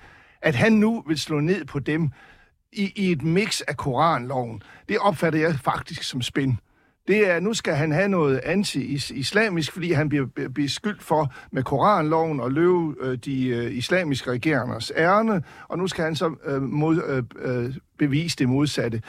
[0.41, 2.09] At han nu vil slå ned på dem
[2.71, 6.57] i, i et mix af Koranloven, det opfatter jeg faktisk som spin.
[7.07, 12.41] Det er, nu skal han have noget anti-islamisk, fordi han bliver beskyldt for med Koranloven
[12.41, 17.01] at løbe øh, de øh, islamiske regeringers ærne, og nu skal han så øh, mod,
[17.07, 19.01] øh, øh, bevise det modsatte.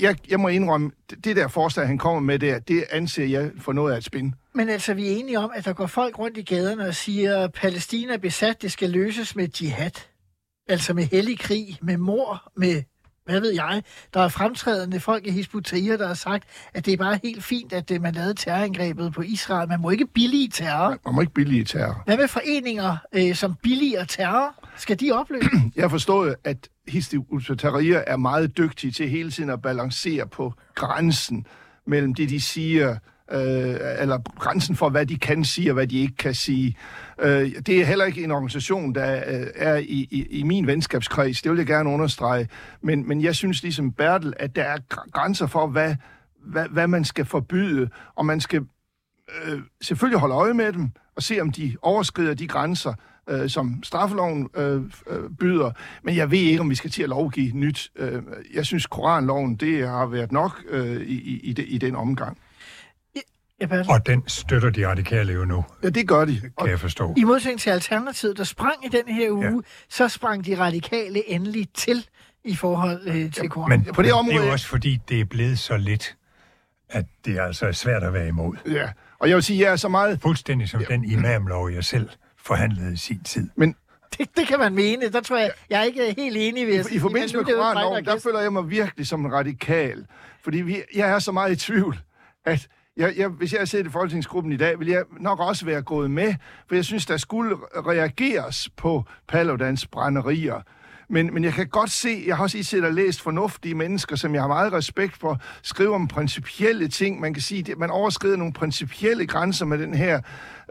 [0.00, 3.50] Jeg, jeg må indrømme, det, det der forslag, han kommer med der, det anser jeg
[3.58, 4.34] for noget af et spin.
[4.54, 7.38] Men altså, vi er enige om, at der går folk rundt i gaderne og siger,
[7.38, 9.90] at Palæstina er besat, det skal løses med jihad.
[10.68, 12.82] Altså med hellig krig, med mor, med
[13.26, 13.82] hvad ved jeg.
[14.14, 16.44] Der er fremtrædende folk i Hizb ut-Tahrir, der har sagt,
[16.74, 19.68] at det er bare helt fint, at øh, man lavede terrorangrebet på Israel.
[19.68, 20.96] Man må ikke billige terror.
[21.06, 22.02] Man må ikke billige terror.
[22.04, 24.54] Hvad med foreninger, øh, som billiger terror?
[24.76, 25.48] Skal de opløse?
[25.76, 30.52] Jeg har forstået, at Hizb ut-Tahrir er meget dygtige til hele tiden at balancere på
[30.74, 31.46] grænsen
[31.86, 32.96] mellem det, de siger
[33.32, 36.76] øh, eller grænsen for, hvad de kan sige og hvad de ikke kan sige.
[37.20, 41.42] Øh, det er heller ikke en organisation, der øh, er i, i, i min venskabskreds.
[41.42, 42.48] Det vil jeg gerne understrege.
[42.82, 44.78] Men, men jeg synes ligesom Bertel, at der er
[45.12, 45.94] grænser for, hvad,
[46.46, 48.62] hvad, hvad man skal forbyde, og man skal
[49.44, 52.94] øh, selvfølgelig holde øje med dem og se, om de overskrider de grænser,
[53.28, 55.70] øh, som straffeloven øh, øh, byder.
[56.02, 57.90] Men jeg ved ikke, om vi skal til at lovgive nyt.
[57.96, 58.22] Øh,
[58.54, 61.14] jeg synes, Koranloven, det har været nok øh, i,
[61.50, 62.38] i, i den omgang.
[63.60, 63.90] Ja, Bertel.
[63.92, 66.40] Og den støtter de radikale jo nu, Ja, det gør de.
[66.56, 67.14] Og, kan jeg forstå.
[67.16, 69.50] I modsætning til Alternativet, der sprang i den her uge, Ja.
[69.50, 69.60] ja.
[69.88, 72.06] så sprang de radikale endelig til
[72.44, 73.68] i forhold øh, til Koran.
[73.70, 76.16] Men på det det er område- jo også fordi, det er blevet så lidt,
[76.88, 78.56] at det er altså svært at være imod.
[78.66, 78.88] ja.
[79.18, 80.20] og jeg vil sige, jeg er så meget...
[80.22, 83.48] Fuldstændig som den imamlov, jeg selv forhandlede i sin tid.
[83.56, 83.74] Men
[84.18, 85.08] Det, det kan man mene.
[85.12, 87.44] Der tror jeg, jeg er ikke helt enig ved at I, sige, I forbindelse med
[87.46, 90.06] er Koranloven, der føler jeg mig virkelig som en radikal.
[90.44, 92.00] Fordi vi, jeg er så meget i tvivl,
[92.44, 95.64] at jeg, jeg, hvis jeg havde siddet i Folketingsgruppen i dag, ville jeg nok også
[95.64, 96.34] være gået med,
[96.68, 100.60] for jeg synes, der skulle reageres på Paludans brænderier.
[101.08, 104.16] Men, men jeg kan godt se, jeg har også i set og læst fornuftige mennesker,
[104.16, 107.20] som jeg har meget respekt for, skrive om principielle ting.
[107.20, 110.20] Man kan sige, at man overskrider nogle principielle grænser med den her.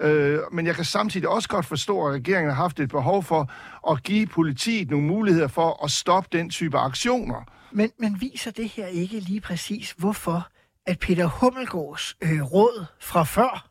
[0.02, 3.52] Øh, men jeg kan samtidig også godt forstå, at regeringen har haft et behov for
[3.92, 7.44] at give politiet nogle muligheder for at stoppe den type aktioner.
[7.72, 10.48] Men, men viser det her ikke lige præcis, hvorfor
[10.86, 13.70] at Peter Hummelgaards øh, råd fra før,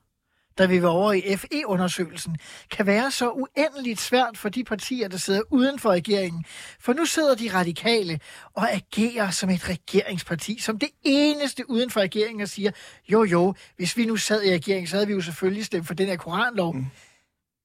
[0.58, 2.36] da vi var over i FE-undersøgelsen,
[2.70, 6.44] kan være så uendeligt svært for de partier, der sidder uden for regeringen.
[6.80, 8.20] For nu sidder de radikale
[8.54, 12.70] og agerer som et regeringsparti, som det eneste uden for regeringen og siger,
[13.08, 15.94] jo jo, hvis vi nu sad i regeringen, så havde vi jo selvfølgelig stemt for
[15.94, 16.74] den her koranlov.
[16.74, 16.86] Mm.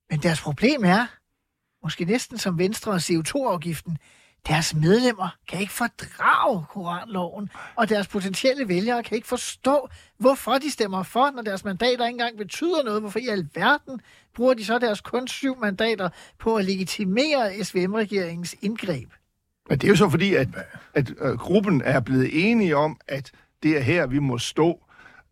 [0.09, 1.05] Men deres problem er,
[1.83, 3.97] måske næsten som Venstre og CO2-afgiften,
[4.47, 10.71] deres medlemmer kan ikke fordrage koranloven, og deres potentielle vælgere kan ikke forstå, hvorfor de
[10.71, 13.01] stemmer for, når deres mandater ikke engang betyder noget.
[13.01, 14.01] Hvorfor i alverden
[14.35, 16.09] bruger de så deres kun syv mandater
[16.39, 19.09] på at legitimere SVM-regeringens indgreb?
[19.69, 20.47] Men det er jo så fordi, at,
[20.93, 23.31] at øh, gruppen er blevet enige om, at
[23.63, 24.79] det er her, vi må stå.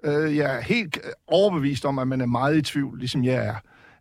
[0.03, 3.45] Øh, jeg er helt øh, overbevist om, at man er meget i tvivl, ligesom jeg
[3.45, 3.55] er.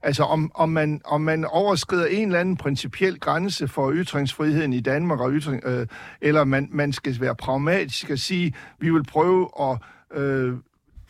[0.07, 4.80] Altså om, om, man, om man overskrider en eller anden principiel grænse for ytringsfriheden i
[4.80, 5.86] Danmark, og ytring, øh,
[6.20, 9.78] eller man, man skal være pragmatisk og sige, vi vil prøve at
[10.20, 10.54] øh,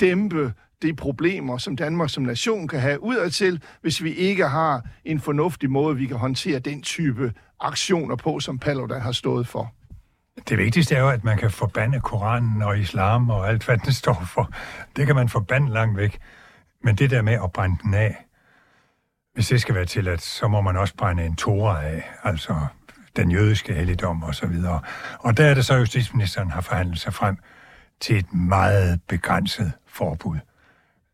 [0.00, 5.20] dæmpe de problemer, som Danmark som nation kan have udadtil, hvis vi ikke har en
[5.20, 9.72] fornuftig måde, vi kan håndtere den type aktioner på, som Paludan har stået for.
[10.48, 13.92] Det vigtigste er jo, at man kan forbande Koranen og islam og alt, hvad den
[13.92, 14.50] står for.
[14.96, 16.18] Det kan man forbande langt væk.
[16.84, 18.25] Men det der med at brænde den af,
[19.36, 22.66] hvis det skal være tilladt, så må man også brænde en tora af, altså
[23.16, 24.80] den jødiske helligdom og så videre.
[25.18, 27.36] Og der er det så, at justitsministeren har forhandlet sig frem
[28.00, 30.38] til et meget begrænset forbud,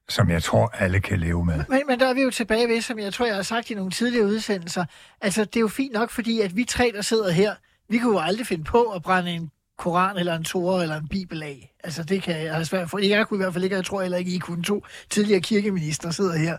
[0.08, 1.64] som jeg tror, alle kan leve med.
[1.68, 3.74] Men, men der er vi jo tilbage ved, som jeg tror, jeg har sagt i
[3.74, 4.84] nogle tidligere udsendelser.
[5.20, 7.54] Altså, det er jo fint nok, fordi at vi tre, der sidder her,
[7.88, 11.08] vi kunne jo aldrig finde på at brænde en koran eller en tore eller en
[11.08, 11.74] bibel af.
[11.84, 12.98] Altså, det kan jeg have svært for.
[12.98, 15.40] Jeg kunne i hvert fald ikke, og jeg tror heller ikke, I kunne to tidligere
[15.40, 16.56] kirkeminister sidder her.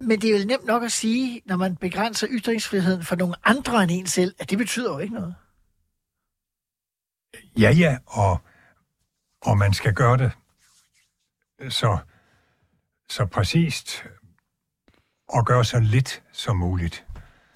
[0.00, 3.82] Men det er jo nemt nok at sige, når man begrænser ytringsfriheden for nogle andre
[3.82, 5.34] end en selv, at det betyder jo ikke noget.
[7.58, 8.40] Ja, ja, og,
[9.42, 10.32] og man skal gøre det
[11.72, 11.98] så,
[13.08, 14.04] så præcist
[15.28, 17.04] og gøre så lidt som muligt.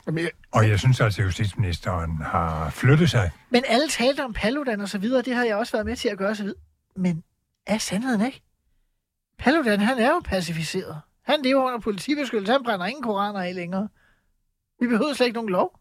[0.07, 3.31] Jamen, jeg, Og jeg synes altså, at justitsministeren har flyttet sig.
[3.51, 6.09] Men alle talte om Paludan og så videre, det har jeg også været med til
[6.09, 6.61] at gøre så videre.
[6.97, 7.25] Men
[7.67, 8.43] er sandheden ikke?
[9.39, 11.01] Paludan, han er jo pacificeret.
[11.25, 13.89] Han lever under politibeskyttelse, han brænder ingen koraner af længere.
[14.81, 15.79] Vi behøver slet ikke nogen lov.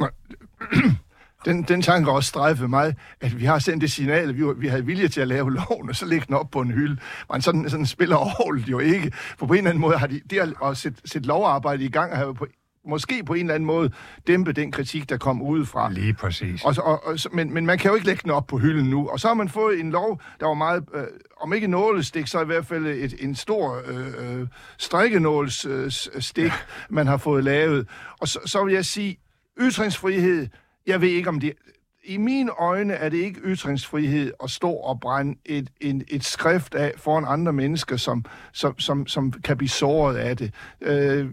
[1.44, 4.68] den, den tanke også strejfede mig, at vi har sendt det signal, at vi, vi
[4.68, 7.00] havde vilje til at lave loven, og så lægge den op på en hylde.
[7.32, 9.12] Men sådan, sådan spiller Aarhus jo ikke.
[9.14, 11.90] For på en eller anden måde har de, det at, at sætte, sætte lovarbejde i
[11.90, 12.46] gang, har jo på,
[12.88, 13.90] måske på en eller anden måde
[14.26, 15.90] dæmpet den kritik, der kom udefra.
[15.92, 16.64] Lige præcis.
[16.64, 18.90] Og, så- og, og, men, men man kan jo ikke lægge den op på hylden
[18.90, 19.08] nu.
[19.08, 21.02] Og så har man fået en lov, der var meget, øh,
[21.40, 24.46] om ikke nålestik, så i hvert fald et, en stor øh, øh,
[24.78, 25.70] strikkenålsstik,
[26.14, 26.52] øh, stik,
[26.90, 27.88] man har fået lavet.
[28.20, 29.16] Og så, så vil jeg sige,
[29.60, 30.48] ytringsfrihed,
[30.86, 31.52] jeg ved ikke om det...
[32.04, 36.74] I mine øjne er det ikke ytringsfrihed at stå og brænde et, en, et skrift
[36.74, 40.54] af foran andre mennesker, som, som, som, som kan blive såret af det.
[40.80, 41.28] Øh,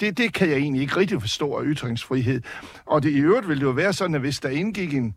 [0.00, 0.18] det.
[0.18, 2.42] Det kan jeg egentlig ikke rigtig forstå af ytringsfrihed.
[2.86, 5.14] Og det i øvrigt ville det jo være sådan, at hvis der indgik en,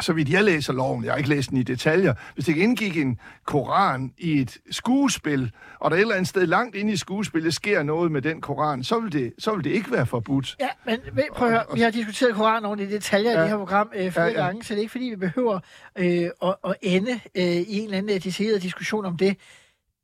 [0.00, 2.96] så vidt jeg læser loven, jeg har ikke læst den i detaljer, hvis det indgik
[2.96, 7.54] en koran i et skuespil, og der et eller andet sted langt inde i skuespillet
[7.54, 10.56] sker noget med den koran, så vil det, så vil det ikke være forbudt.
[10.60, 10.98] Ja, men
[11.34, 13.38] prøv at høre, vi har diskuteret Koranen i detaljer ja.
[13.38, 14.40] i det her program øh, flere ja, Ja, ja.
[14.40, 14.46] ja.
[14.46, 15.60] gange, så det er ikke fordi, vi behøver
[15.98, 19.36] øh, at, at ende øh, i en eller anden decideret diskussion om det.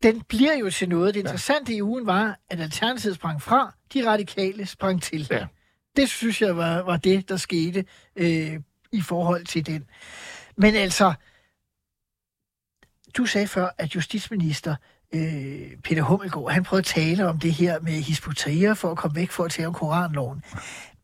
[0.03, 1.15] Den bliver jo til noget.
[1.15, 5.29] Det interessante i ugen var, at Alternativet sprang fra, de radikale sprang til.
[5.31, 5.47] Ja.
[5.97, 7.85] Det synes jeg var, var det, der skete
[8.17, 8.61] øh,
[8.93, 9.85] i forhold til den.
[10.57, 11.13] Men altså,
[13.17, 14.77] du sagde før, at justitsminister
[15.15, 19.17] øh, Peter Hummelgaard, han prøvede at tale om det her med Hisbutria for at komme
[19.17, 20.43] væk for at tale om Koranloven.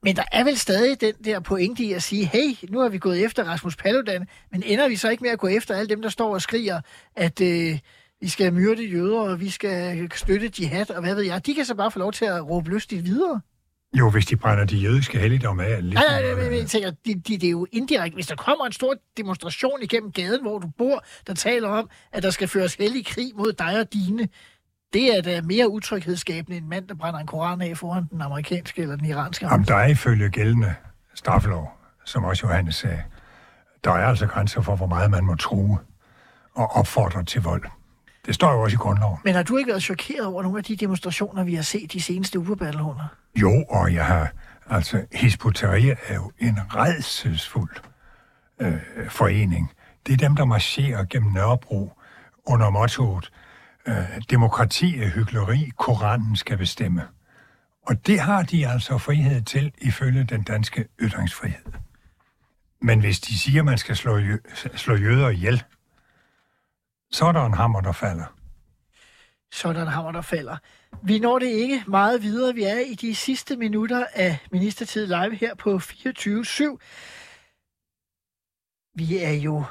[0.02, 2.98] Men der er vel stadig den der pointe i at sige, hey, nu har vi
[2.98, 6.02] gået efter Rasmus Paludan, men ender vi så ikke med at gå efter alle dem,
[6.02, 6.80] der står og skriger,
[7.16, 7.78] at øh,
[8.20, 11.46] vi skal myrde jøder, og vi skal støtte jihad, og hvad ved jeg.
[11.46, 13.40] De kan så bare få lov til at råbe lystigt videre.
[13.94, 15.82] Jo, hvis de brænder de jødiske helligdomme af.
[15.82, 18.14] Lidt Nej, nej, nej, nej, jeg tænker, det, det, det er jo indirekte.
[18.14, 22.22] Hvis der kommer en stor demonstration igennem gaden, hvor du bor, der taler om, at
[22.22, 24.28] der skal føres hellig krig mod dig og dine,
[24.92, 28.22] det er da mere utryghedsskabende end en mand, der brænder en koran af foran den
[28.22, 30.74] amerikanske eller den iranske Jamen, der er ifølge gældende
[31.14, 31.72] straffelov,
[32.04, 33.02] som også Johannes sagde,
[33.84, 35.78] der er altså grænser for, hvor meget man må true
[36.54, 37.64] og opfordre til vold.
[38.26, 39.18] Det står jo også i grundloven.
[39.24, 42.02] Men har du ikke været chokeret over nogle af de demonstrationer, vi har set de
[42.02, 43.14] seneste uger, Bertelhunder?
[43.40, 44.30] Jo, og jeg har...
[44.70, 47.76] Altså, Hisbutteria er jo en redselsfuld
[48.60, 49.72] øh, forening.
[50.06, 51.92] Det er dem, der marcherer gennem Nørrebro
[52.46, 53.30] under mottoet
[53.86, 57.08] øh, Demokrati er hyggeleri, Koranen skal bestemme.
[57.86, 61.72] Og det har de altså frihed til ifølge den danske ytringsfrihed.
[62.82, 65.64] Men hvis de siger, at man skal slå, jø- slå jøder ihjel,
[67.10, 68.34] så er der en hammer, der falder.
[69.52, 70.56] så der en hammer, der falder.
[71.02, 72.54] Vi når det ikke meget videre.
[72.54, 76.78] Vi er i de sidste minutter af Ministertid Live her på 24-7.
[78.94, 79.64] Vi er jo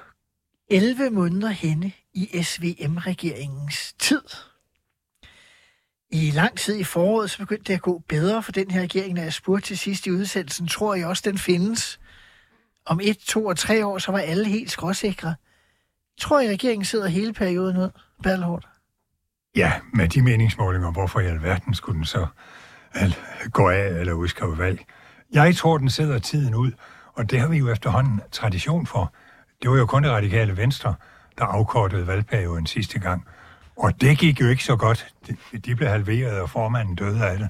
[0.70, 4.22] 11 måneder henne i SVM-regeringens tid.
[6.12, 9.14] I lang tid i foråret, så begyndte det at gå bedre for den her regering,
[9.14, 10.68] når jeg spurgte til sidst i udsendelsen.
[10.68, 12.00] Tror jeg også, den findes?
[12.86, 15.36] Om et, to og tre år, så var alle helt skråsikre.
[16.20, 17.90] Tror jeg, regeringen sidder hele perioden ud,
[18.24, 18.68] Bertelhort?
[19.58, 22.26] Ja, med de meningsmålinger, hvorfor i alverden skulle den så
[23.52, 24.86] gå af eller udskrive valg?
[25.34, 26.72] Jeg tror, den sidder tiden ud,
[27.14, 29.14] og det har vi jo efterhånden tradition for.
[29.62, 30.96] Det var jo kun det radikale venstre,
[31.38, 33.26] der afkortede valgperioden sidste gang.
[33.78, 35.08] Og det gik jo ikke så godt.
[35.28, 35.36] De,
[35.66, 37.50] de blev halveret, og formanden døde af det.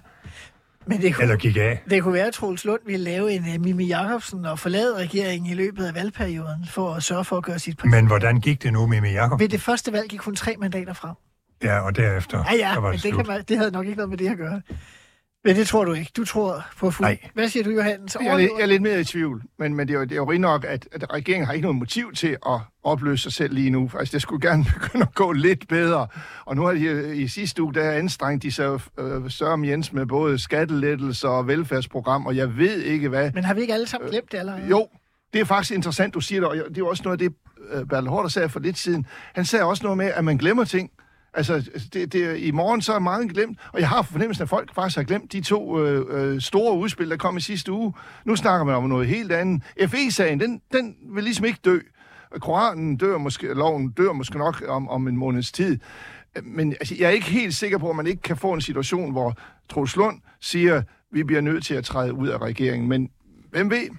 [0.86, 1.84] Men det kunne, Eller gik af.
[1.90, 5.52] det kunne være, at Troels Lund ville lave en uh, Mimi Jacobsen og forlade regeringen
[5.52, 7.90] i løbet af valgperioden for at sørge for at gøre sit parti.
[7.90, 9.40] Men hvordan gik det nu med Mimi Jacob?
[9.40, 11.16] Ved det første valg gik hun tre mandater frem.
[11.64, 13.26] Ja, og derefter Ja, ja, der var men det det, slut.
[13.26, 14.62] kan man, det havde nok ikke noget med det at gøre.
[15.44, 16.12] Men det tror du ikke.
[16.18, 17.08] Du tror på fuld.
[17.08, 17.18] Nej.
[17.34, 18.18] Hvad siger du, Johannes?
[18.22, 20.12] Jeg er, lidt, jeg er lidt mere i tvivl, men, men det, er jo, det
[20.12, 23.34] er jo rigtig nok, at, at regeringen har ikke noget motiv til at opløse sig
[23.34, 23.92] selv lige nu.
[24.00, 26.08] Altså, det skulle gerne begynde at gå lidt bedre.
[26.46, 29.94] Og nu har de øh, i sidste uge, der anstrengt de sig øh, Søren Jens
[29.94, 33.32] med både skattelettelser og velfærdsprogram, og jeg ved ikke hvad.
[33.34, 34.68] Men har vi ikke alle sammen glemt det allerede?
[34.70, 34.88] Jo,
[35.34, 37.38] det er faktisk interessant, du siger det, og det er jo også noget af det,
[37.72, 39.06] øh, Bertel Hårder sagde for lidt siden.
[39.36, 40.90] Han sagde også noget med, at man glemmer ting.
[41.38, 44.76] Altså, det, det, i morgen så er meget glemt, og jeg har fornemmelsen, at folk
[44.76, 47.94] faktisk har glemt de to øh, øh, store udspil, der kom i sidste uge.
[48.26, 49.64] Nu snakker man om noget helt andet.
[49.88, 51.80] FE-sagen, den, den vil ligesom ikke dø.
[52.40, 55.80] Koranen dør måske, loven dør måske nok om, om en måneds tid.
[56.44, 59.12] Men altså, jeg er ikke helt sikker på, at man ikke kan få en situation,
[59.12, 59.34] hvor
[59.70, 60.82] Troels Lund siger,
[61.12, 62.90] vi bliver nødt til at træde ud af regeringen.
[62.90, 63.10] Men
[63.52, 63.90] hvem ved?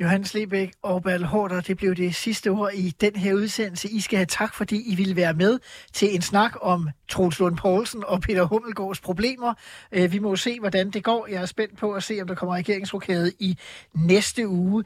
[0.00, 3.88] Johannes Lebæk og Bertel Hårder, det blev det sidste ord i den her udsendelse.
[3.88, 5.58] I skal have tak, fordi I ville være med
[5.92, 9.54] til en snak om Troels Lund Poulsen og Peter Hummelgaards problemer.
[9.92, 11.26] Øh, vi må se, hvordan det går.
[11.26, 13.58] Jeg er spændt på at se, om der kommer regeringsrokade i
[13.94, 14.84] næste uge.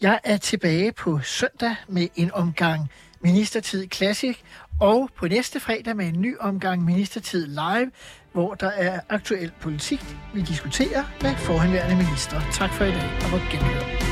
[0.00, 2.90] Jeg er tilbage på søndag med en omgang
[3.20, 4.36] Ministertid Classic,
[4.80, 7.90] og på næste fredag med en ny omgang Ministertid Live,
[8.32, 10.00] hvor der er aktuel politik,
[10.34, 12.40] vi diskuterer med forhenværende minister.
[12.52, 14.09] Tak for i dag, og på genhør.